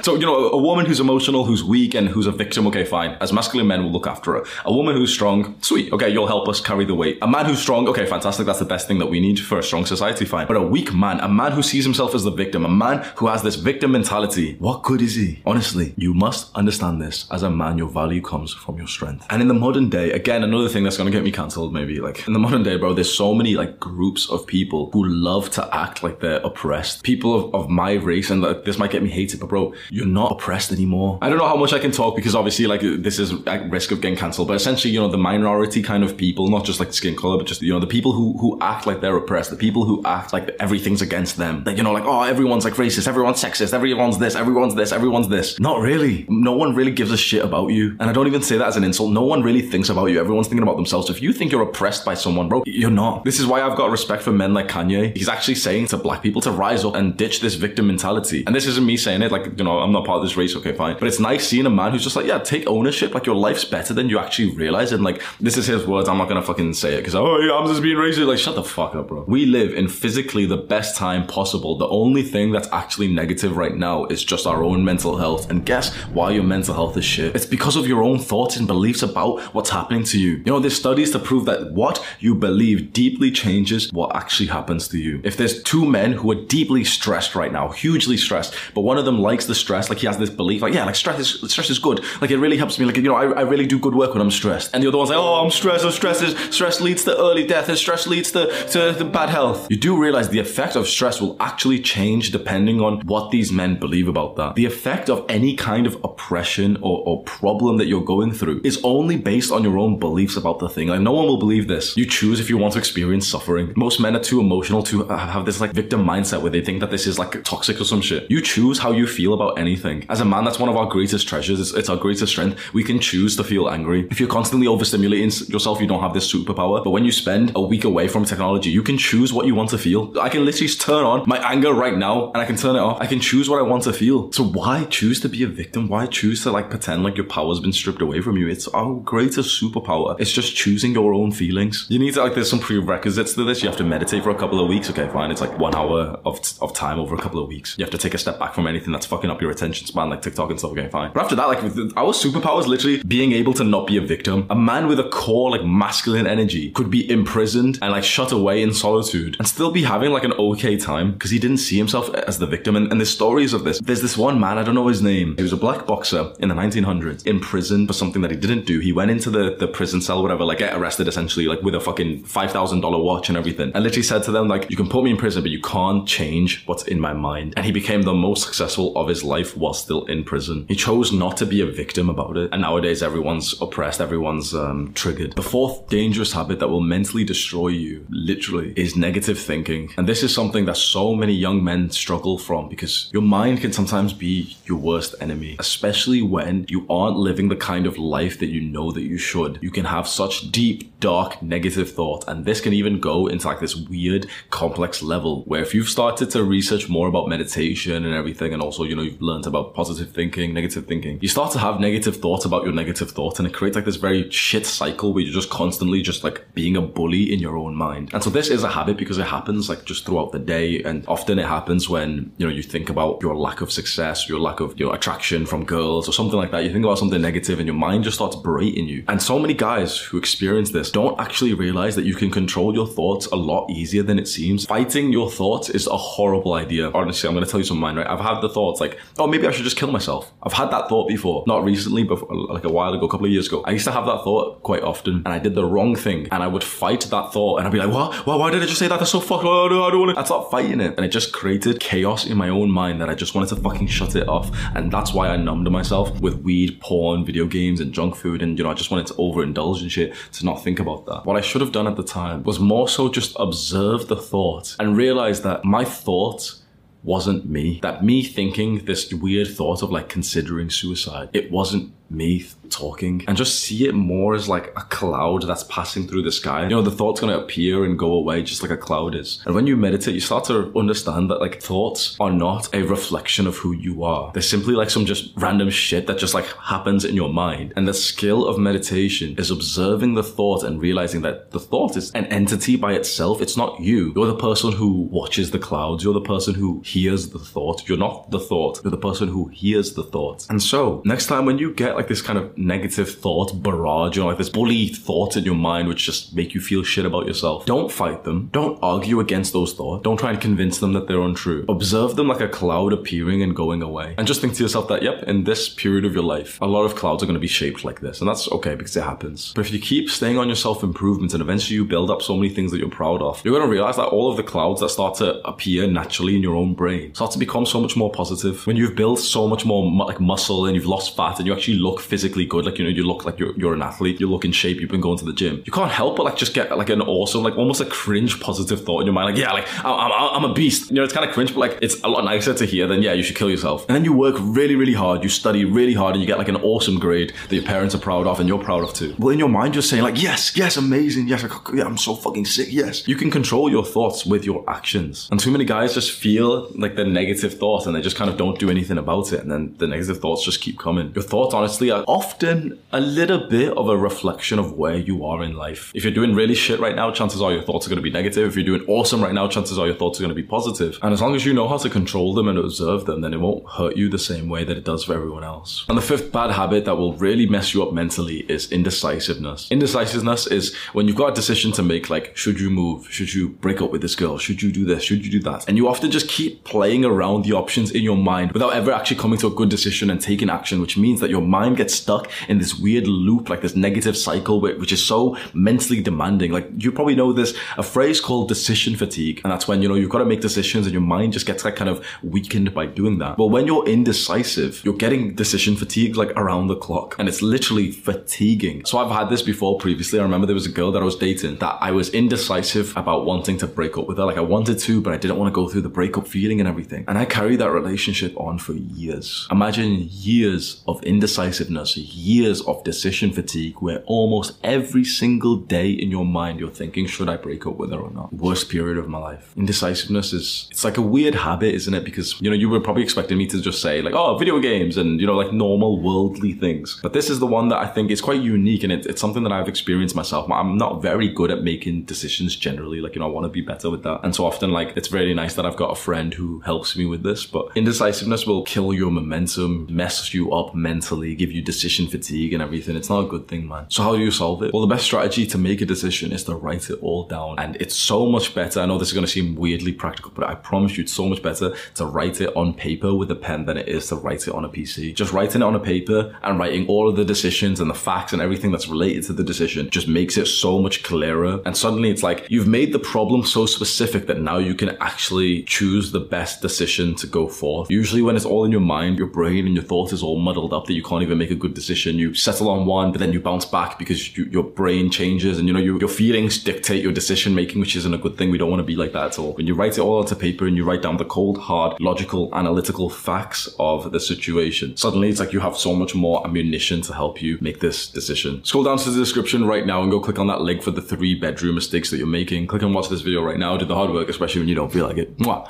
so, 0.04 0.16
you 0.16 0.26
know, 0.26 0.50
a 0.50 0.58
woman 0.58 0.86
who's 0.86 1.00
emotional, 1.00 1.46
who's 1.46 1.64
weak, 1.64 1.94
and 1.94 2.10
who's 2.10 2.28
a 2.28 2.32
victim, 2.32 2.68
okay, 2.68 2.84
fine. 2.84 3.18
As 3.22 3.32
masculine 3.32 3.68
men 3.68 3.84
will 3.84 3.92
look 3.92 4.08
after 4.08 4.34
her. 4.34 4.46
A 4.66 4.74
woman 4.74 4.96
who's 4.96 5.14
strong, 5.14 5.56
sweet, 5.62 5.94
okay, 5.94 6.10
you'll 6.10 6.28
help 6.28 6.50
us 6.50 6.60
carry 6.60 6.84
the 6.84 6.94
weight. 6.94 7.18
A 7.22 7.28
man 7.28 7.46
who's 7.46 7.60
strong, 7.60 7.88
okay, 7.88 8.06
fantastic, 8.06 8.46
that's 8.46 8.60
the 8.60 8.66
best 8.66 8.88
thing 8.88 9.00
that 9.00 9.06
we 9.06 9.20
need 9.20 9.40
for 9.40 9.58
a 9.58 9.64
strong 9.64 9.86
society, 9.86 10.26
fine. 10.26 10.48
But 10.48 10.58
a 10.58 10.62
weak 10.62 10.94
man, 10.94 11.22
a 11.22 11.30
man 11.30 11.54
who 11.54 11.64
sees 11.64 11.86
himself 11.86 12.14
as 12.14 12.24
the 12.24 12.32
victim, 12.32 12.66
a 12.66 12.70
man 12.70 13.04
who 13.16 13.28
has 13.28 13.42
this 13.42 13.56
victim 13.56 13.94
mentality, 13.94 14.56
what 14.60 14.84
good 14.84 15.02
is 15.02 15.16
he? 15.16 15.42
Honestly, 15.46 15.94
you 15.98 16.14
must 16.14 16.54
understand 16.56 17.02
this. 17.02 17.26
As 17.32 17.44
a 17.44 17.50
man, 17.50 17.78
your 17.78 17.90
value 17.90 18.22
comes 18.22 18.54
from 18.54 18.78
your 18.78 18.88
strength. 18.88 19.26
And 19.30 19.42
in 19.42 19.48
the 19.48 19.54
modern 19.54 19.90
day, 19.90 20.12
again, 20.12 20.44
another 20.44 20.68
thing 20.68 20.84
that's 20.84 20.98
gonna 20.98 21.12
get 21.12 21.24
me 21.24 21.32
cancelled, 21.32 21.74
maybe, 21.74 22.00
like, 22.00 22.28
in 22.28 22.34
the 22.34 22.40
modern 22.40 22.64
day, 22.64 22.76
bro, 22.76 22.94
there's 22.94 23.14
so 23.14 23.34
many, 23.34 23.56
like, 23.56 23.80
groups 23.80 24.30
of 24.30 24.46
people 24.46 24.88
who 24.96 25.06
love 25.06 25.50
to 25.50 25.75
act 25.75 26.04
like 26.04 26.22
they're 26.22 26.38
oppressed. 26.38 27.04
People 27.04 27.36
of, 27.36 27.54
of 27.54 27.70
my 27.70 27.94
race, 27.94 28.30
and 28.30 28.42
like, 28.42 28.64
this 28.64 28.78
might 28.78 28.92
get 28.92 29.04
me 29.04 29.10
hated, 29.10 29.42
but 29.42 29.50
bro, 29.50 29.74
you're 29.90 30.06
not 30.06 30.32
oppressed 30.32 30.72
anymore. 30.72 31.20
I 31.22 31.28
don't 31.28 31.38
know 31.38 31.48
how 31.48 31.58
much 31.58 31.74
I 31.74 31.80
can 31.80 31.92
talk 31.92 32.16
because 32.16 32.34
obviously, 32.34 32.66
like, 32.66 32.80
this 32.82 33.20
is 33.20 33.34
at 33.46 33.70
risk 33.70 33.92
of 33.92 34.00
getting 34.00 34.18
cancelled, 34.18 34.48
but 34.48 34.54
essentially, 34.54 34.94
you 34.94 35.02
know, 35.02 35.10
the 35.10 35.18
minority 35.18 35.84
kind 35.84 36.02
of 36.02 36.16
people, 36.16 36.48
not 36.48 36.64
just 36.64 36.80
like 36.80 36.94
skin 36.94 37.14
color, 37.14 37.38
but 37.38 37.46
just, 37.46 37.62
you 37.62 37.74
know, 37.74 37.80
the 37.82 37.88
people 37.88 38.14
who, 38.14 38.38
who 38.38 38.58
act 38.62 38.88
like 38.88 39.02
they're 39.02 39.18
oppressed, 39.18 39.50
the 39.50 39.58
people 39.58 39.84
who 39.84 40.02
act 40.06 40.32
like 40.32 40.56
everything's 40.62 41.02
against 41.02 41.36
them. 41.36 41.62
Like, 41.66 41.75
you 41.75 41.84
know, 41.84 41.92
like, 41.92 42.06
oh, 42.06 42.24
everyone's 42.24 42.64
like 42.64 42.75
racist, 42.75 43.06
everyone's 43.06 43.44
sexist, 43.44 43.74
everyone's 43.74 44.18
this, 44.18 44.34
everyone's 44.36 44.75
this, 44.75 44.94
everyone's 44.94 45.28
this. 45.28 45.60
Not 45.60 45.82
really. 45.82 46.25
No 46.30 46.56
one 46.56 46.74
really 46.74 46.94
gives 46.94 47.12
a 47.12 47.18
shit 47.18 47.44
about 47.44 47.68
you. 47.68 47.98
And 48.00 48.10
I 48.10 48.14
don't 48.14 48.28
even 48.28 48.42
say 48.42 48.58
that 48.58 48.68
as 48.68 48.78
an 48.78 48.86
insult. 48.86 49.12
No 49.12 49.24
one 49.24 49.44
really 49.44 49.62
thinks 49.62 49.90
about 49.90 50.06
you. 50.06 50.22
Everyone's 50.22 50.48
thinking 50.48 50.64
about 50.64 50.78
themselves. 50.78 51.10
If 51.10 51.22
you 51.22 51.34
think 51.34 51.52
you're 51.52 51.64
oppressed 51.64 52.06
by 52.06 52.14
someone, 52.14 52.48
bro, 52.48 52.64
you're 52.66 52.90
not. 52.90 53.25
This 53.25 53.42
is 53.42 53.46
why 53.46 53.62
I've 53.62 53.75
got 53.75 53.92
respect 53.92 54.24
for 54.24 54.32
men 54.32 54.54
like 54.54 54.70
Kanye. 54.75 55.15
He's 55.15 55.29
actually 55.29 55.55
saying 55.55 55.88
to 55.88 55.98
black 55.98 56.22
people 56.22 56.41
to 56.41 56.51
rise 56.51 56.84
up 56.84 56.96
and 56.96 57.15
ditch 57.15 57.39
this 57.39 57.55
victim 57.55 57.88
mentality. 57.88 58.44
And 58.46 58.55
this 58.55 58.65
isn't 58.67 58.86
me 58.86 58.98
saying 58.98 59.22
it, 59.22 59.32
like, 59.32 59.46
you 59.58 59.63
know, 59.63 59.79
I'm 59.79 59.91
not 59.91 60.05
part 60.05 60.17
of 60.17 60.24
this 60.24 60.36
race, 60.36 60.55
okay, 60.58 60.74
fine. 60.74 60.98
But 61.00 61.08
it's 61.08 61.20
nice 61.20 61.48
seeing 61.48 61.65
a 61.65 61.70
man 61.70 61.91
who's 61.91 62.03
just 62.03 62.15
like, 62.15 62.25
yeah, 62.25 62.39
take 62.39 62.67
ownership. 62.67 63.13
Like, 63.13 63.25
your 63.25 63.36
life's 63.36 63.63
better 63.63 63.94
than 63.94 64.10
you 64.10 64.20
actually 64.20 64.55
realize. 64.55 64.91
And 64.91 65.03
like, 65.03 65.22
this 65.39 65.58
is 65.58 65.65
his 65.67 65.86
words. 65.88 66.10
I'm 66.10 66.17
not 66.17 66.27
gonna 66.27 66.41
fucking 66.41 66.74
say 66.74 66.96
it 66.96 66.98
because, 66.98 67.15
oh, 67.15 67.39
yeah, 67.39 67.53
I'm 67.53 67.67
just 67.67 67.82
being 67.82 67.98
racist. 67.98 68.27
Like, 68.27 68.39
shut 68.39 68.55
the 68.55 68.63
fuck 68.63 68.96
up, 68.96 69.08
bro. 69.08 69.24
We 69.27 69.46
live 69.46 69.74
in 69.74 69.88
physically 69.88 70.46
the 70.46 70.58
best 70.58 70.98
time 70.98 71.25
possible. 71.27 71.77
The 71.77 71.88
only 71.88 72.24
thing 72.24 72.51
that's 72.51 72.67
actually 72.72 73.08
negative 73.08 73.55
right 73.58 73.75
now 73.75 74.05
is 74.05 74.24
just 74.24 74.46
our 74.46 74.63
own 74.63 74.84
mental 74.84 75.17
health. 75.17 75.50
And 75.50 75.65
guess 75.65 75.94
why 76.17 76.32
your 76.32 76.44
mental 76.44 76.74
health 76.74 76.98
is 76.98 77.05
shit? 77.05 77.36
It's 77.36 77.46
because 77.46 77.75
of 77.75 77.88
your 77.88 78.03
own 78.03 78.20
thoughts 78.20 78.58
and 78.58 78.67
beliefs 78.67 79.03
about 79.03 79.41
what's 79.53 79.70
happening 79.70 80.03
to 80.05 80.20
you. 80.20 80.38
You 80.38 80.51
know, 80.51 80.60
there's 80.60 80.75
studies 80.75 81.12
to 81.12 81.20
prove 81.20 81.46
that 81.46 81.72
what 81.72 82.05
you 82.20 82.36
believe 82.36 82.91
deeply 82.94 83.32
changes 83.32 83.91
what 83.94 84.15
actually 84.15 84.48
happens 84.48 84.64
to 84.65 84.98
you. 84.98 85.22
If 85.24 85.38
there's 85.38 85.62
two 85.63 85.86
men 85.86 86.13
who 86.13 86.31
are 86.31 86.36
deeply 86.36 86.84
stressed 86.84 87.36
right 87.36 87.51
now, 87.51 87.69
hugely 87.69 88.17
stressed, 88.17 88.53
but 88.74 88.81
one 88.81 88.98
of 88.98 89.05
them 89.05 89.19
likes 89.19 89.45
the 89.45 89.55
stress, 89.55 89.89
like 89.89 90.00
he 90.00 90.07
has 90.07 90.17
this 90.17 90.29
belief, 90.29 90.62
like, 90.62 90.74
yeah, 90.74 90.86
like 90.86 90.95
stress 90.95 91.19
is, 91.19 91.51
stress 91.51 91.69
is 91.69 91.79
good. 91.79 92.03
Like 92.22 92.31
it 92.31 92.38
really 92.38 92.57
helps 92.57 92.79
me. 92.79 92.86
Like, 92.86 92.98
you 92.98 93.03
know, 93.03 93.15
I, 93.15 93.25
I 93.25 93.41
really 93.41 93.65
do 93.65 93.79
good 93.79 93.95
work 93.95 94.13
when 94.13 94.22
I'm 94.22 94.31
stressed. 94.31 94.74
And 94.74 94.84
the 94.84 94.88
other 94.88 94.98
one's 94.98 95.10
like, 95.10 95.19
oh, 95.19 95.36
I'm 95.36 95.51
stressed. 95.51 95.84
Oh, 95.84 95.88
I'm 95.88 95.93
stressed. 95.93 96.24
Is, 96.24 96.36
stress 96.55 96.81
leads 96.81 97.03
to 97.05 97.17
early 97.17 97.45
death 97.45 97.69
and 97.69 97.77
stress 97.77 98.07
leads 98.07 98.31
to, 98.31 98.48
to, 98.72 98.93
to 98.93 99.05
bad 99.05 99.29
health. 99.29 99.67
You 99.69 99.77
do 99.77 99.98
realize 100.01 100.29
the 100.29 100.39
effect 100.39 100.75
of 100.75 100.88
stress 100.88 101.22
will 101.22 101.38
actually 101.39 101.79
change 101.79 102.31
depending 102.31 102.81
on 102.81 103.01
what 103.01 103.31
these 103.31 103.51
men 103.51 103.79
believe 103.79 104.07
about 104.07 104.36
that. 104.38 104.55
The 104.55 104.65
effect 104.65 105.10
of 105.10 105.25
any 105.29 105.55
kind 105.55 105.86
of 105.86 105.95
oppression 106.03 106.77
or, 106.77 107.03
or 107.05 107.24
problem 107.24 107.77
that 107.77 107.86
you're 107.86 108.03
going 108.03 108.31
through 108.31 108.62
is 108.63 108.79
only 108.84 109.17
based 109.17 109.51
on 109.51 109.63
your 109.63 109.77
own 109.77 110.00
beliefs 110.00 110.38
about 110.38 110.60
the 110.60 110.69
thing. 110.69 110.88
Like 110.88 111.01
no 111.01 111.12
one 111.12 111.25
will 111.25 111.39
believe 111.39 111.67
this. 111.67 111.95
You 111.95 112.05
choose 112.05 112.39
if 112.39 112.50
you 112.50 112.57
want 112.57 112.74
to 112.74 112.79
experience 112.79 113.27
suffering. 113.27 113.74
Most 113.75 114.00
men 114.00 114.15
are 114.15 114.19
too 114.19 114.39
emotional 114.39 114.55
to 114.64 115.04
have 115.08 115.46
this 115.46 115.62
like 115.62 115.72
victim 115.72 116.06
mindset 116.06 116.42
where 116.42 116.52
they 116.52 116.62
think 116.62 116.80
that 116.80 116.92
this 116.92 117.08
is 117.08 117.20
like 117.20 117.44
toxic 117.44 117.80
or 117.80 117.86
some 117.86 118.02
shit. 118.02 118.30
You 118.30 118.42
choose 118.42 118.80
how 118.80 118.92
you 118.92 119.08
feel 119.08 119.34
about 119.34 119.58
anything. 119.58 120.06
As 120.10 120.22
a 120.22 120.26
man, 120.26 120.44
that's 120.44 120.60
one 120.60 120.70
of 120.70 120.76
our 120.76 120.86
greatest 120.86 121.28
treasures. 121.28 121.60
It's, 121.60 121.74
it's 121.74 121.90
our 121.90 121.98
greatest 121.98 122.32
strength. 122.32 122.74
We 122.74 122.84
can 122.84 123.00
choose 123.00 123.36
to 123.38 123.44
feel 123.44 123.70
angry. 123.70 124.08
If 124.12 124.20
you're 124.20 124.30
constantly 124.30 124.68
overstimulating 124.68 125.50
yourself, 125.50 125.82
you 125.82 125.88
don't 125.88 126.02
have 126.02 126.14
this 126.14 126.32
superpower. 126.32 126.84
But 126.84 126.92
when 126.92 127.06
you 127.06 127.12
spend 127.12 127.52
a 127.56 127.62
week 127.62 127.84
away 127.84 128.08
from 128.08 128.26
technology, 128.26 128.70
you 128.70 128.84
can 128.84 128.98
choose 128.98 129.34
what 129.34 129.46
you 129.46 129.56
want 129.56 129.70
to 129.72 129.78
feel. 129.78 130.20
I 130.20 130.30
can 130.30 130.46
literally 130.46 130.72
turn 130.74 131.04
on 131.04 131.28
my 131.28 131.38
anger 131.52 131.74
right 131.74 131.98
now 131.98 132.28
and 132.28 132.38
I 132.38 132.46
can 132.46 132.56
turn 132.56 132.76
it 132.76 132.80
off. 132.80 133.02
I 133.02 133.08
can 133.08 133.20
choose 133.20 133.50
what 133.50 133.60
I 133.60 133.64
want 133.64 133.84
to 133.84 133.94
feel. 133.94 134.32
So 134.32 134.44
why 134.44 134.86
choose 134.86 135.20
to 135.22 135.30
be 135.30 135.44
a 135.44 135.48
victim? 135.48 135.88
Why 135.88 136.06
choose 136.06 136.44
to 136.44 136.52
like 136.52 136.70
pretend 136.70 137.04
like 137.04 137.18
your 137.18 137.26
power's 137.26 137.60
been 137.60 137.74
stripped 137.74 138.02
away 138.02 138.22
from 138.22 138.38
you? 138.38 138.48
It's 138.48 138.68
our 138.70 138.94
greatest 138.96 139.62
superpower. 139.62 140.20
It's 140.20 140.32
just 140.32 140.56
choosing 140.56 140.94
your 140.94 141.14
own 141.14 141.32
feelings. 141.32 141.86
You 141.90 142.00
need 142.00 142.14
to 142.14 142.24
like, 142.24 142.36
there's 142.36 142.50
some 142.50 142.60
prerequisites 142.60 143.34
to 143.34 143.44
this. 143.44 143.64
You 143.64 143.70
have 143.70 143.78
to 143.78 143.84
meditate 143.84 144.24
for 144.24 144.30
a 144.30 144.36
couple 144.36 144.45
couple 144.46 144.60
of 144.60 144.70
weeks. 144.70 144.92
Okay, 144.92 145.08
fine. 145.10 145.32
It's 145.32 145.42
like 145.42 145.58
one 145.58 145.74
hour 145.74 146.20
of, 146.24 146.40
of 146.62 146.72
time 146.72 147.00
over 147.00 147.16
a 147.16 147.18
couple 147.18 147.42
of 147.42 147.48
weeks. 147.48 147.75
You 147.80 147.84
have 147.84 147.90
to 147.90 147.98
take 147.98 148.14
a 148.14 148.18
step 148.20 148.38
back 148.38 148.54
from 148.54 148.68
anything 148.68 148.92
that's 148.92 149.08
fucking 149.08 149.32
up 149.32 149.42
your 149.42 149.50
attention 149.50 149.88
span, 149.88 150.12
like 150.12 150.22
TikTok 150.22 150.52
and 150.52 150.60
stuff. 150.60 150.74
Okay, 150.74 150.88
fine. 150.88 151.12
But 151.14 151.24
after 151.24 151.36
that, 151.36 151.48
like 151.48 151.64
our 151.98 152.14
superpowers, 152.14 152.68
literally 152.68 153.02
being 153.08 153.32
able 153.32 153.56
to 153.56 153.64
not 153.64 153.88
be 153.88 153.98
a 153.98 154.02
victim. 154.02 154.46
A 154.52 154.56
man 154.56 154.86
with 154.88 155.00
a 155.00 155.10
core 155.10 155.50
like 155.50 155.66
masculine 155.66 156.28
energy 156.28 156.70
could 156.74 156.92
be 156.92 157.10
imprisoned 157.10 157.80
and 157.82 157.92
like 157.92 158.04
shut 158.04 158.32
away 158.32 158.62
in 158.62 158.72
solitude 158.72 159.36
and 159.40 159.48
still 159.48 159.72
be 159.72 159.82
having 159.82 160.12
like 160.12 160.24
an 160.24 160.34
okay 160.34 160.78
time 160.78 161.14
because 161.14 161.32
he 161.32 161.40
didn't 161.40 161.58
see 161.58 161.75
himself 161.75 162.14
as 162.14 162.38
the 162.38 162.46
victim. 162.46 162.75
And, 162.75 162.92
and 162.92 163.02
there's 163.02 163.10
stories 163.10 163.52
of 163.52 163.64
this. 163.64 163.80
There's 163.80 164.04
this 164.04 164.16
one 164.16 164.40
man, 164.40 164.60
I 164.60 164.64
don't 164.64 164.75
know 164.75 164.88
his 164.88 165.02
name. 165.02 165.36
He 165.38 165.42
was 165.42 165.54
a 165.54 165.58
black 165.58 165.88
boxer 165.88 166.34
in 166.38 166.50
the 166.50 166.56
1900s 166.56 167.25
in 167.25 167.40
prison 167.40 167.88
for 167.88 167.94
something 167.94 168.22
that 168.22 168.30
he 168.30 168.38
didn't 168.38 168.68
do. 168.68 168.78
He 168.78 168.92
went 168.92 169.10
into 169.10 169.32
the, 169.32 169.56
the 169.56 169.68
prison 169.68 170.02
cell, 170.02 170.22
whatever, 170.22 170.46
like 170.46 170.60
get 170.60 170.75
arrested 170.75 171.08
essentially, 171.08 171.48
like 171.48 171.64
with 171.64 171.74
a 171.74 171.80
fucking 171.80 172.25
$5,000 172.25 173.04
watch 173.04 173.30
and 173.30 173.38
everything. 173.40 173.72
And 173.74 173.84
literally 173.84 174.04
said 174.04 174.22
to 174.24 174.32
them, 174.36 174.48
like, 174.48 174.70
you 174.70 174.77
can 174.77 174.88
put 174.88 175.04
me 175.04 175.12
in 175.12 175.18
prison, 175.18 175.42
but 175.42 175.51
you 175.51 175.62
can't 175.62 176.08
change 176.08 176.65
what's 176.68 176.84
in 176.84 177.00
my 177.00 177.13
mind. 177.13 177.54
And 177.58 177.65
he 177.65 177.72
became 177.72 178.04
the 178.04 178.13
most 178.13 178.44
successful 178.44 178.96
of 178.96 179.08
his 179.08 179.24
life 179.24 179.58
while 179.58 179.74
still 179.74 180.06
in 180.06 180.24
prison. 180.24 180.65
He 180.68 180.75
chose 180.75 181.12
not 181.12 181.38
to 181.38 181.46
be 181.46 181.62
a 181.62 181.65
victim 181.65 182.10
about 182.10 182.38
it. 182.38 182.50
And 182.51 182.62
nowadays 182.62 183.01
everyone's 183.01 183.60
oppressed, 183.62 184.01
everyone's 184.01 184.54
um, 184.54 184.94
triggered. 184.94 185.34
The 185.36 185.42
fourth 185.42 185.88
dangerous 185.88 186.34
habit 186.34 186.60
that 186.60 186.68
will 186.68 186.82
mentally 186.82 187.24
destroy 187.24 187.70
you, 187.70 188.06
literally, 188.10 188.74
is 188.75 188.96
negative 188.96 189.39
thinking. 189.39 189.94
And 189.98 190.08
this 190.08 190.24
is 190.24 190.34
something 190.34 190.65
that 190.65 190.77
so 190.77 191.15
many 191.15 191.34
young 191.34 191.63
men 191.63 191.89
struggle 191.89 192.38
from 192.38 192.70
because 192.70 193.10
your 193.13 193.22
mind 193.22 193.62
can 193.62 193.74
sometimes 193.74 194.13
be 194.13 194.56
your 194.65 194.77
worst 194.77 195.15
enemy, 195.22 195.56
especially 195.60 196.22
when 196.22 196.65
you 196.70 196.86
aren't 196.89 197.18
living 197.18 197.50
the 197.50 197.56
kind 197.56 197.86
of 197.88 197.98
life 197.98 198.39
that 198.39 198.48
you 198.48 198.62
know 198.62 198.92
that 198.92 199.04
you 199.04 199.18
should. 199.18 199.60
You 199.62 199.72
can 199.72 199.86
have 199.86 200.08
such 200.08 200.51
deep, 200.51 201.00
dark, 201.00 201.42
negative 201.42 201.92
thought. 201.92 202.25
And 202.27 202.46
this 202.46 202.62
can 202.62 202.74
even 202.74 203.00
go 203.00 203.27
into 203.27 203.48
like 203.48 203.60
this 203.60 203.75
weird, 203.75 204.25
complex 204.50 205.01
level 205.01 205.44
where 205.46 205.62
if 205.62 205.74
you've 205.74 205.89
started 205.89 206.29
to 206.32 206.44
research 206.44 206.89
more 206.89 207.08
about 207.08 207.27
meditation 207.27 208.05
and 208.05 208.13
everything, 208.13 208.53
and 208.53 208.62
also, 208.62 208.84
you 208.84 208.96
know, 208.96 209.01
you've 209.01 209.22
learned 209.22 209.46
about 209.46 209.74
positive 209.74 210.12
thinking, 210.12 210.53
negative 210.53 210.86
thinking, 210.86 211.20
you 211.22 211.27
start 211.27 211.51
to 211.51 211.60
have 211.60 211.79
negative 211.79 212.17
thoughts 212.17 212.46
about 212.46 212.63
your 212.63 212.74
negative 212.74 213.12
thoughts 213.12 213.39
and 213.39 213.48
it 213.48 213.53
creates 213.53 213.75
like 213.75 213.86
this 213.86 213.96
very 213.96 214.29
shit 214.32 214.65
cycle 214.65 215.13
where 215.13 215.24
you're 215.24 215.34
just 215.34 215.50
constantly 215.50 216.01
just 216.01 216.24
like 216.24 216.53
being 216.53 216.75
a 216.75 216.82
bully 216.82 217.32
in 217.32 217.39
your 217.39 217.58
own 217.58 217.75
mind. 217.75 218.10
And 218.13 218.24
so 218.24 218.29
this 218.29 218.50
is 218.50 218.63
a 218.63 218.70
habit 218.70 218.98
because 218.98 219.17
it 219.17 219.25
happens 219.25 219.70
like 219.70 219.86
just 219.86 220.05
throughout 220.05 220.32
the 220.32 220.39
day. 220.39 220.82
And 220.84 221.05
often 221.08 221.39
it 221.39 221.46
happens 221.46 221.89
when, 221.89 222.32
you 222.38 222.46
know, 222.46 222.51
you 222.51 222.63
think 222.63 222.89
about 222.89 223.22
your 223.22 223.36
lack 223.36 223.62
of 223.62 223.72
success, 223.72 224.27
your 224.27 224.39
lack 224.39 224.60
of, 224.60 224.79
your 224.79 224.94
attraction 224.96 225.46
from 225.46 225.65
girls 225.65 226.08
or 226.10 226.12
something 226.12 226.38
like 226.38 226.51
that. 226.51 226.63
You 226.63 226.72
think 226.72 226.86
about 226.86 227.00
something 227.00 227.22
negative 227.22 227.60
and 227.60 227.67
your 227.67 227.75
mind 227.75 228.03
just 228.03 228.15
starts 228.15 228.36
berating 228.36 228.88
you. 228.88 229.03
And 229.08 229.22
so 229.22 229.39
many 229.39 229.53
guys 229.53 229.98
who 229.98 230.17
experience 230.17 230.72
this 230.72 230.91
don't 230.91 231.20
actually 231.20 231.53
realize 231.53 231.96
that 231.96 232.05
you 232.05 232.15
can 232.15 232.32
control 232.32 232.74
your 232.74 232.88
thoughts 232.88 233.25
a 233.27 233.36
lot 233.36 233.70
easier 233.70 234.03
than 234.03 234.14
it 234.19 234.27
seems. 234.27 234.65
Fighting 234.65 235.12
your 235.12 235.29
thoughts 235.29 235.69
is 235.69 235.88
a 235.88 235.98
horrible 235.98 236.53
idea. 236.53 236.91
Honestly, 236.91 237.27
I'm 237.27 237.36
going 237.36 237.45
to 237.45 237.51
tell 237.51 237.60
you 237.60 237.65
some 237.65 237.77
of 237.77 237.81
mine, 237.81 237.95
right? 237.95 238.07
I've 238.07 238.19
had 238.19 238.41
the 238.41 238.50
thoughts 238.50 238.79
like, 238.79 239.00
oh, 239.17 239.27
maybe 239.27 239.48
I 239.48 239.51
should 239.51 239.63
just 239.63 239.77
kill 239.77 239.91
myself. 239.91 240.31
I've 240.43 240.53
had 240.53 240.72
that 240.72 240.89
thought 240.89 241.07
before. 241.07 241.43
Not 241.48 241.63
recently, 241.63 242.03
but 242.03 242.29
like 242.31 242.63
a 242.63 242.69
while 242.69 242.93
ago, 242.93 243.05
a 243.05 243.10
couple 243.10 243.25
of 243.25 243.31
years 243.31 243.48
ago. 243.48 243.63
I 243.65 243.72
used 243.72 243.86
to 243.86 243.91
have 243.91 244.05
that 244.05 244.24
thought 244.24 244.63
quite 244.63 244.84
often 244.84 245.15
and 245.25 245.27
I 245.27 245.39
did 245.39 245.55
the 245.55 245.65
wrong 245.65 245.95
thing 245.95 246.27
and 246.31 246.43
I 246.43 246.48
would 246.48 246.63
fight 246.63 247.01
that 247.01 247.34
thought 247.34 247.57
and 247.57 247.67
I'd 247.67 247.74
be 247.74 247.79
like, 247.79 247.91
what? 247.91 248.25
Why, 248.25 248.36
why 248.36 248.51
did 248.51 248.62
I 248.62 248.65
just 248.65 248.79
say 248.79 248.88
that? 248.88 249.00
That's 249.00 249.12
so 249.12 249.19
fucking, 249.19 249.48
oh, 249.48 249.67
no, 249.67 249.84
I 249.84 249.91
don't 249.91 250.00
want 250.00 250.15
to. 250.15 250.22
I 250.22 250.24
start 250.24 250.51
fighting 250.51 250.81
it. 250.81 250.95
And 250.98 251.05
it 251.05 251.10
just 251.10 251.34
created 251.34 251.79
chaos 251.79 252.25
in 252.25 252.38
my 252.38 252.50
own 252.50 252.72
mind 252.72 253.01
that 253.01 253.10
I 253.10 253.15
just 253.15 253.36
wanted 253.36 253.50
to 253.50 253.62
fucking 253.62 253.88
shut 253.88 254.15
it 254.15 254.27
off. 254.27 254.51
And 254.75 254.91
that's 254.91 255.13
why 255.13 255.29
I 255.29 255.38
numbed 255.38 255.69
myself 255.69 256.19
with 256.22 256.36
weed, 256.41 256.79
porn, 256.79 257.25
video 257.25 257.45
games, 257.45 257.79
and 257.79 257.93
junk 257.93 258.15
food. 258.15 258.41
And, 258.41 258.57
you 258.57 258.63
know, 258.63 258.72
I 258.72 258.74
just 258.74 258.91
wanted 258.91 259.07
to 259.07 259.13
overindulge 259.13 259.81
in 259.81 259.89
shit 259.89 260.13
to 260.34 260.45
not 260.45 260.63
think 260.63 260.79
about 260.79 261.05
that. 261.07 261.25
What 261.25 261.38
I 261.38 261.41
should 261.41 261.62
have 261.62 261.72
done 261.72 261.88
at 261.88 261.95
the 261.95 262.03
time 262.03 262.43
was 262.43 262.60
more 262.60 262.88
so 262.88 263.10
just 263.10 263.36
observe 263.39 264.05
the 264.08 264.16
thought 264.16 264.76
and 264.80 264.98
realized 264.98 265.44
that 265.44 265.66
my 265.66 265.84
thought 265.84 266.56
wasn't 267.04 267.46
me. 267.46 267.80
That 267.82 268.04
me 268.04 268.24
thinking 268.24 268.86
this 268.86 269.14
weird 269.14 269.48
thought 269.48 269.82
of 269.82 269.92
like 269.92 270.10
considering 270.10 270.70
suicide, 270.70 271.30
it 271.34 271.52
wasn't 271.52 271.94
me 272.10 272.46
talking 272.70 273.24
and 273.28 273.38
just 273.38 273.62
see 273.62 273.88
it 273.88 273.94
more 273.94 274.36
as 274.36 274.50
like 274.50 274.68
a 274.76 274.82
cloud 274.82 275.44
that's 275.44 275.64
passing 275.64 276.08
through 276.08 276.24
the 276.24 276.32
sky. 276.32 276.63
You 276.63 276.70
know, 276.70 276.82
the 276.82 276.91
thought's 276.91 277.22
gonna 277.22 277.38
appear 277.38 277.84
and 277.86 277.98
go 277.98 278.13
away 278.13 278.44
just 278.44 278.62
like 278.62 278.72
a 278.72 278.78
cloud 278.78 279.15
is. 279.15 279.41
And 279.46 279.56
when 279.56 279.68
you 279.68 279.78
meditate, 279.78 280.13
you 280.13 280.20
start 280.20 280.46
to 280.46 280.72
understand 280.78 281.30
that 281.30 281.41
like 281.41 281.62
thoughts 281.62 282.15
are 282.20 282.32
not 282.32 282.74
a 282.74 282.84
reflection 282.84 283.48
of 283.48 283.58
who 283.58 283.74
you 283.74 284.04
are. 284.04 284.32
They're 284.34 284.41
simply 284.41 284.76
like 284.76 284.89
some 284.89 285.06
just 285.06 285.32
random 285.36 285.70
shit 285.70 286.08
that 286.08 286.18
just 286.18 286.34
like 286.34 286.46
happens 286.58 287.06
in 287.06 287.15
your 287.15 287.32
mind. 287.32 287.74
And 287.76 287.88
the 287.88 287.94
skill 287.94 288.48
of 288.48 288.58
meditation 288.58 289.36
is 289.38 289.52
observing 289.52 290.15
the 290.15 290.24
thought 290.24 290.63
and 290.63 290.82
realizing 290.82 291.22
that 291.22 291.52
the 291.52 291.60
thought 291.60 291.98
is 291.98 292.12
an 292.12 292.26
entity 292.26 292.76
by 292.76 292.94
itself. 292.94 293.41
It's 293.41 293.58
not 293.58 293.80
you. 293.80 294.13
You're 294.15 294.28
the 294.28 294.36
person 294.36 294.72
who 294.72 295.04
watches 295.12 295.52
the 295.52 295.60
clouds. 295.60 296.04
You're 296.04 296.13
the 296.13 296.22
person 296.22 296.54
who 296.54 296.82
hears 296.82 297.30
the 297.30 297.39
thought. 297.39 297.88
You're 297.88 297.98
not 297.98 298.32
the 298.32 298.39
thought. 298.39 298.82
You're 298.84 298.91
the 298.91 298.98
person 298.98 299.28
who 299.28 299.48
hears 299.48 299.94
the 299.94 300.04
thought. 300.04 300.46
And 300.50 300.62
so 300.62 301.02
next 301.06 301.28
time 301.28 301.46
when 301.46 301.58
you 301.58 301.74
get 301.74 301.94
like 301.95 302.08
this 302.08 302.21
kind 302.21 302.38
of 302.38 302.58
negative 302.58 303.10
thought 303.10 303.62
barrage, 303.62 304.15
you 304.15 304.21
know, 304.21 304.27
like 304.27 304.38
this 304.38 304.49
bully 304.49 304.88
thoughts 304.88 305.36
in 305.36 305.43
your 305.43 305.55
mind 305.55 305.88
which 305.88 306.03
just 306.03 306.36
make 306.36 306.53
you 306.53 306.62
feel 306.62 306.84
shit 306.84 307.05
about 307.05 307.27
yourself. 307.27 307.65
Don't 307.65 307.91
fight 307.91 308.23
them. 308.23 308.49
Don't 308.51 308.79
argue 308.81 309.19
against 309.19 309.53
those 309.53 309.73
thoughts. 309.73 310.03
Don't 310.03 310.17
try 310.17 310.31
and 310.31 310.41
convince 310.41 310.79
them 310.79 310.93
that 310.93 311.08
they're 311.08 311.21
untrue. 311.21 311.65
Observe 311.69 312.15
them 312.15 312.27
like 312.27 312.41
a 312.41 312.47
cloud 312.47 312.93
appearing 312.93 313.41
and 313.41 313.55
going 313.55 313.81
away. 313.81 314.15
And 314.17 314.27
just 314.27 314.41
think 314.41 314.55
to 314.55 314.63
yourself 314.63 314.88
that, 314.89 315.03
yep, 315.03 315.23
in 315.23 315.43
this 315.43 315.69
period 315.69 316.05
of 316.05 316.13
your 316.13 316.23
life, 316.23 316.60
a 316.62 316.65
lot 316.65 316.84
of 316.84 316.95
clouds 316.95 317.23
are 317.23 317.25
going 317.25 317.36
to 317.36 317.39
be 317.39 317.47
shaped 317.47 317.84
like 317.84 318.01
this. 318.01 318.19
And 318.19 318.29
that's 318.29 318.51
okay 318.51 318.75
because 318.75 318.95
it 318.95 319.03
happens. 319.03 319.53
But 319.53 319.65
if 319.65 319.73
you 319.73 319.79
keep 319.79 320.10
staying 320.10 320.38
on 320.38 320.47
your 320.47 320.55
self 320.55 320.84
improvement 320.84 321.34
and 321.34 321.41
eventually 321.41 321.75
you 321.75 321.86
build 321.86 322.12
up 322.12 322.21
so 322.21 322.36
many 322.36 322.49
things 322.49 322.71
that 322.71 322.79
you're 322.79 322.89
proud 322.89 323.21
of, 323.21 323.41
you're 323.43 323.58
going 323.58 323.67
to 323.67 323.71
realize 323.71 323.95
that 323.97 324.08
all 324.08 324.29
of 324.29 324.38
the 324.38 324.43
clouds 324.43 324.81
that 324.81 324.89
start 324.89 325.15
to 325.15 325.45
appear 325.47 325.88
naturally 325.88 326.36
in 326.36 326.41
your 326.41 326.55
own 326.55 326.73
brain 326.73 327.13
start 327.13 327.31
to 327.31 327.39
become 327.39 327.65
so 327.65 327.79
much 327.79 327.95
more 327.95 328.12
positive. 328.12 328.65
When 328.67 328.77
you've 328.77 328.95
built 328.95 329.19
so 329.19 329.47
much 329.47 329.65
more 329.65 329.91
like 330.05 330.19
muscle 330.19 330.65
and 330.65 330.75
you've 330.75 330.86
lost 330.86 331.15
fat 331.15 331.38
and 331.38 331.47
you 331.47 331.53
actually 331.53 331.77
look 331.86 332.00
physically 332.00 332.45
good, 332.45 332.65
like, 332.65 332.78
you 332.80 332.84
know, 332.84 332.89
you 332.89 333.04
look 333.04 333.26
like 333.26 333.39
you're, 333.39 333.56
you're 333.58 333.74
an 333.74 333.82
athlete, 333.82 334.19
you 334.19 334.30
look 334.30 334.45
in 334.45 334.52
shape, 334.52 334.80
you've 334.80 334.89
been 334.89 335.02
going 335.02 335.17
to 335.19 335.26
the 335.26 335.34
gym. 335.34 335.62
You 335.65 335.71
can't 335.71 335.91
help 335.91 336.17
but 336.17 336.26
like 336.26 336.38
just 336.38 336.54
get 336.54 336.76
like 336.78 336.89
an 336.89 337.02
awesome, 337.02 337.43
like 337.43 337.58
almost 337.58 337.82
a 337.82 337.86
cringe 337.86 338.39
positive 338.39 338.84
thought 338.84 339.02
in 339.02 339.06
your 339.08 339.13
mind. 339.13 339.28
Like, 339.32 339.39
yeah, 339.41 339.52
like 339.52 339.67
I'm, 339.86 340.12
I'm, 340.12 340.43
I'm 340.43 340.52
a 340.52 340.54
beast. 340.54 340.89
You 340.89 340.95
know, 340.95 341.04
it's 341.04 341.13
kind 341.13 341.28
of 341.28 341.34
cringe, 341.34 341.54
but 341.54 341.60
like 341.60 341.78
it's 341.82 342.02
a 342.04 342.08
lot 342.08 342.24
nicer 342.26 342.54
to 342.54 342.65
hear 342.65 342.88
than, 342.88 343.02
yeah, 343.02 343.13
you 343.13 343.24
should 343.24 343.36
kill 343.36 343.50
yourself. 343.50 343.86
And 343.88 343.95
then 343.95 344.06
you 344.06 344.13
work 344.13 344.36
really, 344.39 344.76
really 344.76 344.93
hard. 344.93 345.24
You 345.24 345.30
study 345.30 345.65
really 345.65 345.93
hard 345.93 346.15
and 346.15 346.21
you 346.21 346.28
get 346.28 346.38
like 346.38 346.48
an 346.48 346.58
awesome 346.58 347.00
grade 347.00 347.34
that 347.50 347.56
your 347.56 347.63
parents 347.63 347.95
are 347.95 348.00
proud 348.00 348.28
of 348.28 348.39
and 348.39 348.48
you're 348.48 348.63
proud 348.63 348.84
of 348.84 348.93
too. 348.93 349.15
Well, 349.19 349.30
in 349.30 349.39
your 349.39 349.50
mind, 349.50 349.76
you're 349.76 349.82
saying 349.82 350.04
like, 350.04 350.21
yes, 350.21 350.56
yes, 350.56 350.78
amazing. 350.78 351.28
Yes, 351.28 351.45
yeah, 351.74 351.84
I'm 351.84 351.98
so 351.98 352.15
fucking 352.15 352.45
sick. 352.45 352.67
Yes. 352.71 353.08
You 353.08 353.15
can 353.15 353.32
control 353.32 353.69
your 353.69 353.86
thoughts 353.86 354.26
with 354.26 354.45
your 354.45 354.63
actions. 354.69 355.28
And 355.32 355.39
too 355.39 355.52
many 355.52 355.65
guys 355.65 355.93
just 355.93 356.12
feel 356.12 356.71
like 356.76 356.95
the 356.95 357.06
negative 357.06 357.58
thoughts 357.58 357.86
and 357.86 357.95
they 357.95 358.02
just 358.02 358.15
kind 358.15 358.30
of 358.30 358.38
don't 358.38 358.58
do 358.60 358.69
anything 358.69 358.98
about 358.98 359.34
it. 359.34 359.41
And 359.41 359.52
then 359.52 359.76
the 359.78 359.88
negative 359.88 360.19
thoughts 360.19 360.43
just 360.45 360.62
keep 360.62 360.80
coming. 360.80 361.12
Your 361.13 361.24
thoughts, 361.24 361.54
honestly, 361.54 361.75
are 361.82 362.04
often 362.08 362.80
a 362.92 363.00
little 363.00 363.48
bit 363.50 363.76
of 363.78 363.90
a 363.90 363.98
reflection 363.98 364.60
of 364.60 364.74
where 364.74 364.98
you 364.98 365.26
are 365.26 365.44
in 365.44 365.56
life. 365.56 365.92
If 365.94 366.04
you're 366.04 366.14
doing 366.14 366.36
really 366.36 366.56
shit 366.56 366.80
right 366.80 366.96
now, 366.96 367.12
chances 367.12 367.42
are 367.42 367.52
your 367.52 367.62
thoughts 367.62 367.86
are 367.86 367.90
going 367.90 367.98
to 367.98 368.04
be 368.04 368.10
negative. 368.10 368.48
If 368.50 368.56
you're 368.56 368.66
doing 368.66 368.88
awesome 368.88 369.22
right 369.22 369.34
now, 369.34 369.48
chances 369.48 369.78
are 369.78 369.86
your 369.86 369.96
thoughts 369.96 370.20
are 370.20 370.24
going 370.24 370.36
to 370.36 370.42
be 370.42 370.48
positive. 370.48 370.98
And 371.02 371.14
as 371.14 371.22
long 371.22 371.36
as 371.36 371.46
you 371.46 371.54
know 371.54 371.68
how 371.68 371.78
to 371.78 371.90
control 371.90 372.34
them 372.34 372.48
and 372.48 372.58
observe 372.58 373.06
them, 373.06 373.22
then 373.22 373.34
it 373.34 373.40
won't 373.40 373.68
hurt 373.70 373.98
you 373.98 374.10
the 374.10 374.20
same 374.20 374.50
way 374.50 374.64
that 374.64 374.78
it 374.78 374.84
does 374.84 375.04
for 375.04 375.14
everyone 375.14 375.44
else. 375.44 375.86
And 375.90 375.98
the 375.98 376.02
fifth 376.02 376.32
bad 376.32 376.52
habit 376.52 376.86
that 376.86 376.96
will 376.96 377.14
really 377.14 377.48
mess 377.48 377.74
you 377.74 377.84
up 377.84 377.94
mentally 377.94 378.40
is 378.50 378.72
indecisiveness. 378.72 379.70
Indecisiveness 379.72 380.48
is 380.48 380.76
when 380.94 381.08
you've 381.08 381.18
got 381.18 381.32
a 381.32 381.36
decision 381.36 381.72
to 381.74 381.84
make, 381.84 382.10
like, 382.10 382.36
should 382.38 382.60
you 382.60 382.70
move? 382.70 383.08
Should 383.12 383.34
you 383.34 383.50
break 383.50 383.82
up 383.82 383.92
with 383.92 384.02
this 384.02 384.16
girl? 384.16 384.38
Should 384.38 384.62
you 384.62 384.72
do 384.72 384.86
this? 384.86 385.04
Should 385.04 385.26
you 385.26 385.32
do 385.32 385.40
that? 385.50 385.68
And 385.68 385.78
you 385.78 385.88
often 385.88 386.12
just 386.12 386.30
keep 386.30 386.64
playing 386.64 387.06
around 387.06 387.46
the 387.46 387.54
options 387.54 387.92
in 387.92 388.04
your 388.04 388.18
mind 388.18 388.52
without 388.52 388.74
ever 388.74 388.92
actually 388.92 389.18
coming 389.18 389.40
to 389.40 389.48
a 389.48 389.52
good 389.52 389.70
decision 389.70 390.10
and 390.10 390.22
taking 390.22 390.50
action, 390.50 390.82
which 390.82 390.98
means 390.98 391.20
that 391.20 391.30
your 391.30 391.42
mind 391.42 391.64
gets 391.73 391.95
stuck 391.95 392.30
in 392.47 392.60
this 392.60 392.75
weird 392.75 393.08
loop, 393.08 393.49
like 393.49 393.62
this 393.62 393.75
negative 393.75 394.15
cycle, 394.15 394.62
which 394.62 394.91
is 394.91 395.04
so 395.04 395.38
mentally 395.54 396.01
demanding. 396.01 396.51
Like 396.51 396.69
you 396.78 396.91
probably 396.91 397.15
know 397.15 397.34
this, 397.34 397.58
a 397.78 397.84
phrase 397.84 398.21
called 398.21 398.47
decision 398.47 398.95
fatigue. 398.95 399.41
And 399.43 399.51
that's 399.51 399.67
when, 399.67 399.82
you 399.82 399.88
know, 399.88 399.95
you've 399.95 400.10
got 400.10 400.19
to 400.19 400.25
make 400.25 400.41
decisions 400.41 400.86
and 400.86 400.93
your 400.93 401.01
mind 401.01 401.34
just 401.34 401.45
gets 401.45 401.65
like 401.65 401.75
kind 401.75 401.89
of 401.89 402.06
weakened 402.21 402.73
by 402.73 402.86
doing 402.86 403.17
that. 403.19 403.38
But 403.38 403.47
when 403.47 403.65
you're 403.65 403.88
indecisive, 403.88 404.84
you're 404.84 404.95
getting 404.95 405.34
decision 405.34 405.75
fatigue 405.75 406.15
like 406.15 406.32
around 406.32 406.67
the 406.67 406.75
clock 406.75 407.15
and 407.17 407.28
it's 407.28 407.41
literally 407.41 407.91
fatiguing. 407.91 408.86
So 408.86 408.97
I've 408.97 409.12
had 409.12 409.30
this 409.30 409.41
before 409.41 409.78
previously. 409.80 410.19
I 410.19 410.23
remember 410.23 410.45
there 410.45 410.54
was 410.54 410.65
a 410.65 410.71
girl 410.71 410.91
that 410.91 411.01
I 411.01 411.06
was 411.06 411.15
dating 411.15 411.58
that 411.58 411.78
I 411.82 411.91
was 411.91 412.10
indecisive 412.10 412.95
about 412.95 413.25
wanting 413.25 413.58
to 413.60 413.67
break 413.67 413.97
up 413.97 414.08
with 414.08 414.17
her. 414.17 414.25
Like 414.25 414.38
I 414.38 414.41
wanted 414.41 414.80
to, 414.80 415.01
but 415.01 415.13
I 415.13 415.17
didn't 415.17 415.38
want 415.38 415.54
to 415.54 415.56
go 415.56 415.67
through 415.69 415.82
the 415.82 415.89
breakup 415.89 416.28
feeling 416.28 416.60
and 416.60 416.67
everything. 416.67 417.06
And 417.08 417.17
I 417.17 417.25
carried 417.25 417.60
that 417.60 417.71
relationship 417.71 418.38
on 418.39 418.58
for 418.60 418.73
years. 418.73 419.47
Imagine 419.51 420.08
years 420.10 420.84
of 420.88 421.01
indecisive 421.04 421.55
indecisiveness, 421.60 421.98
years 421.98 422.62
of 422.62 422.84
decision 422.84 423.32
fatigue, 423.32 423.76
where 423.80 424.04
almost 424.06 424.58
every 424.63 425.04
single 425.04 425.58
day 425.58 425.89
in 425.89 426.12
your 426.12 426.26
mind 426.26 426.60
you're 426.60 426.70
thinking, 426.70 427.06
should 427.06 427.30
I 427.30 427.38
break 427.38 427.65
up 427.65 427.78
with 427.78 427.91
her 427.91 428.00
or 428.00 428.12
not? 428.12 428.34
Worst 428.34 428.70
period 428.70 428.98
of 428.98 429.08
my 429.08 429.20
life. 429.20 429.54
Indecisiveness 429.56 430.34
is, 430.34 430.68
it's 430.72 430.84
like 430.84 430.98
a 430.98 431.02
weird 431.02 431.36
habit, 431.36 431.74
isn't 431.76 431.94
it? 431.94 432.04
Because, 432.04 432.39
you 432.41 432.50
know, 432.50 432.56
you 432.56 432.70
were 432.70 432.80
probably 432.80 433.04
expecting 433.04 433.38
me 433.38 433.48
to 433.48 433.62
just 433.62 433.82
say, 433.82 434.02
like, 434.02 434.13
oh, 434.13 434.38
video 434.38 434.60
games 434.60 434.98
and, 434.98 435.20
you 435.20 435.28
know, 435.28 435.36
like 435.36 435.54
normal 435.54 436.02
worldly 436.02 436.54
things. 436.54 437.00
But 437.02 437.13
this 437.13 437.30
is 437.30 437.39
the 437.39 437.48
one 437.48 437.70
that 437.70 437.78
I 437.78 437.88
think 437.88 438.12
is 438.12 438.22
quite 438.22 438.41
unique 438.41 438.84
and 438.84 438.91
it, 438.91 439.06
it's 439.06 439.22
something 439.22 439.44
that 439.44 439.52
I've 439.52 439.68
experienced 439.68 440.15
myself. 440.15 440.50
I'm 440.52 440.78
not 440.78 441.02
very 441.02 441.30
good 441.30 441.52
at 441.52 441.63
making 441.63 442.04
decisions 442.04 442.56
generally. 442.56 443.02
Like, 443.02 443.15
you 443.15 443.20
know, 443.20 443.28
I 443.28 443.32
want 443.32 443.46
to 443.46 443.50
be 443.50 443.62
better 443.62 443.89
with 443.89 444.04
that. 444.04 444.22
And 444.24 444.36
so 444.36 444.46
often, 444.46 444.72
like, 444.72 444.96
it's 444.98 445.08
very 445.08 445.34
nice 445.34 445.56
that 445.56 445.65
I've 445.65 445.78
got 445.78 445.91
a 445.91 445.96
friend 445.96 446.34
who 446.34 446.60
helps 446.62 446.96
me 446.96 447.06
with 447.06 447.24
this. 447.24 447.46
But 447.46 447.68
indecisiveness 447.76 448.46
will 448.46 448.63
kill 448.63 448.94
your 448.94 449.12
momentum, 449.12 449.88
mess 449.89 450.34
you 450.34 450.52
up 450.52 450.76
mentally, 450.76 451.36
give 451.45 451.55
you 451.55 451.62
decision 451.62 452.08
fatigue 452.08 452.53
and 452.53 452.62
everything. 452.62 452.95
It's 452.95 453.10
not 453.10 453.25
a 453.25 453.27
good 453.27 453.47
thing, 453.47 453.67
man. 453.67 453.86
So 453.89 454.01
how 454.03 454.15
do 454.15 454.21
you 454.21 454.31
solve 454.31 454.63
it? 454.63 454.73
Well, 454.73 454.81
the 454.81 454.93
best 454.93 455.05
strategy 455.05 455.45
to 455.47 455.58
make 455.58 455.81
a 455.81 455.86
decision 455.86 456.31
is 456.31 456.43
to 456.45 456.55
write 456.55 456.89
it 456.89 456.97
all 457.01 457.27
down. 457.27 457.60
And 457.60 457.75
it's 457.77 457.95
so 457.95 458.25
much 458.25 458.55
better. 458.55 458.79
I 458.79 458.86
know 458.86 458.97
this 458.97 459.10
is 459.10 459.13
going 459.13 459.25
to 459.25 459.31
seem 459.31 459.55
weirdly 459.55 459.93
practical, 459.93 460.31
but 460.34 460.49
I 460.49 460.55
promise 460.55 460.97
you 460.97 461.03
it's 461.03 461.13
so 461.13 461.29
much 461.29 461.43
better 461.43 461.75
to 461.95 462.05
write 462.05 462.41
it 462.41 462.55
on 462.55 462.73
paper 462.73 463.13
with 463.13 463.29
a 463.29 463.36
pen 463.36 463.65
than 463.65 463.77
it 463.77 463.88
is 463.88 464.08
to 464.08 464.15
write 464.15 464.47
it 464.47 464.53
on 464.53 464.65
a 464.65 464.69
PC. 464.69 465.13
Just 465.13 465.34
writing 465.34 465.62
it 465.62 465.65
on 465.65 465.75
a 465.75 465.79
paper 465.79 466.36
and 466.43 466.58
writing 466.60 466.88
all 466.88 467.08
of 467.08 467.15
the 467.15 467.25
decisions 467.25 467.79
and 467.79 467.89
the 467.89 467.95
facts 467.95 468.34
and 468.34 468.41
everything 468.41 468.71
that's 468.71 468.88
related 468.88 469.23
to 469.25 469.34
the 469.34 469.43
decision 469.43 469.89
just 469.91 470.08
makes 470.08 470.38
it 470.38 470.47
so 470.47 470.79
much 470.79 471.03
clearer. 471.03 471.62
And 471.65 471.77
suddenly 471.77 472.10
it's 472.10 472.23
like 472.23 472.47
you've 472.49 472.67
made 472.67 472.91
the 472.91 472.99
problem 472.99 473.45
so 473.45 473.65
specific 473.65 474.25
that 474.27 474.39
now 474.39 474.58
you 474.58 474.73
can 474.73 474.89
actually 475.01 475.63
choose 475.63 476.12
the 476.12 476.19
best 476.19 476.62
decision 476.62 477.15
to 477.15 477.27
go 477.27 477.47
forth. 477.47 477.91
Usually 477.91 478.21
when 478.21 478.36
it's 478.36 478.45
all 478.45 478.65
in 478.65 478.71
your 478.71 478.81
mind, 478.81 479.19
your 479.19 479.27
brain 479.27 479.65
and 479.67 479.75
your 479.75 479.84
thoughts 479.84 480.12
is 480.12 480.23
all 480.23 480.39
muddled 480.39 480.73
up 480.73 480.86
that 480.86 480.93
you 480.93 481.03
can't 481.03 481.21
even 481.21 481.35
make 481.38 481.52
a 481.52 481.56
good 481.56 481.74
decision. 481.74 482.17
You 482.17 482.34
settle 482.34 482.69
on 482.69 482.86
one, 482.86 483.12
but 483.12 483.19
then 483.19 483.34
you 483.34 483.39
bounce 483.39 483.65
back 483.65 484.00
because 484.00 484.38
you, 484.38 484.45
your 484.45 484.63
brain 484.63 485.10
changes 485.10 485.60
and 485.60 485.67
you 485.67 485.74
know 485.74 485.80
your, 485.80 486.00
your 486.00 486.10
feelings 486.10 486.63
dictate 486.63 487.04
your 487.04 487.12
decision 487.12 487.56
making, 487.56 487.80
which 487.80 487.95
isn't 487.95 488.13
a 488.13 488.17
good 488.17 488.38
thing. 488.38 488.52
We 488.52 488.58
don't 488.58 488.69
want 488.69 488.80
to 488.80 488.86
be 488.86 488.95
like 488.95 489.13
that 489.13 489.26
at 489.26 489.39
all. 489.39 489.54
When 489.54 489.67
you 489.67 489.76
write 489.76 489.98
it 489.98 490.02
all 490.02 490.19
onto 490.19 490.36
paper 490.36 490.65
and 490.65 490.76
you 490.78 490.84
write 490.84 491.02
down 491.02 491.17
the 491.17 491.26
cold, 491.26 491.58
hard, 491.58 492.00
logical, 492.00 492.54
analytical 492.54 493.10
facts 493.10 493.67
of 493.80 494.12
the 494.12 494.19
situation, 494.19 494.95
suddenly 494.98 495.30
it's 495.30 495.39
like 495.39 495.54
you 495.54 495.60
have 495.60 495.78
so 495.78 495.93
much 495.93 496.15
more 496.15 496.45
ammunition 496.45 497.02
to 497.02 497.13
help 497.13 497.41
you 497.41 497.58
make 497.62 497.80
this 497.80 498.10
decision. 498.10 498.63
Scroll 498.63 498.84
down 498.84 498.98
to 498.98 499.10
the 499.10 499.19
description 499.19 499.65
right 499.65 499.86
now 499.86 500.02
and 500.02 500.12
go 500.12 500.19
click 500.19 500.39
on 500.39 500.48
that 500.48 500.62
link 500.62 500.82
for 500.82 500.91
the 500.91 501.02
three 501.02 501.36
bedroom 501.36 501.76
mistakes 501.76 502.10
that 502.10 502.17
you're 502.17 502.28
making. 502.28 502.67
Click 502.67 502.82
and 502.82 502.93
watch 502.93 503.10
this 503.10 503.21
video 503.21 503.43
right 503.43 503.60
now. 503.60 503.78
Do 503.78 503.86
the 503.86 503.95
hard 503.95 504.12
work, 504.12 504.30
especially 504.30 504.62
when 504.62 504.69
you 504.69 504.76
don't 504.76 504.91
feel 504.91 505.08
like 505.08 505.17
it. 505.17 505.38
Mwah. 505.38 505.69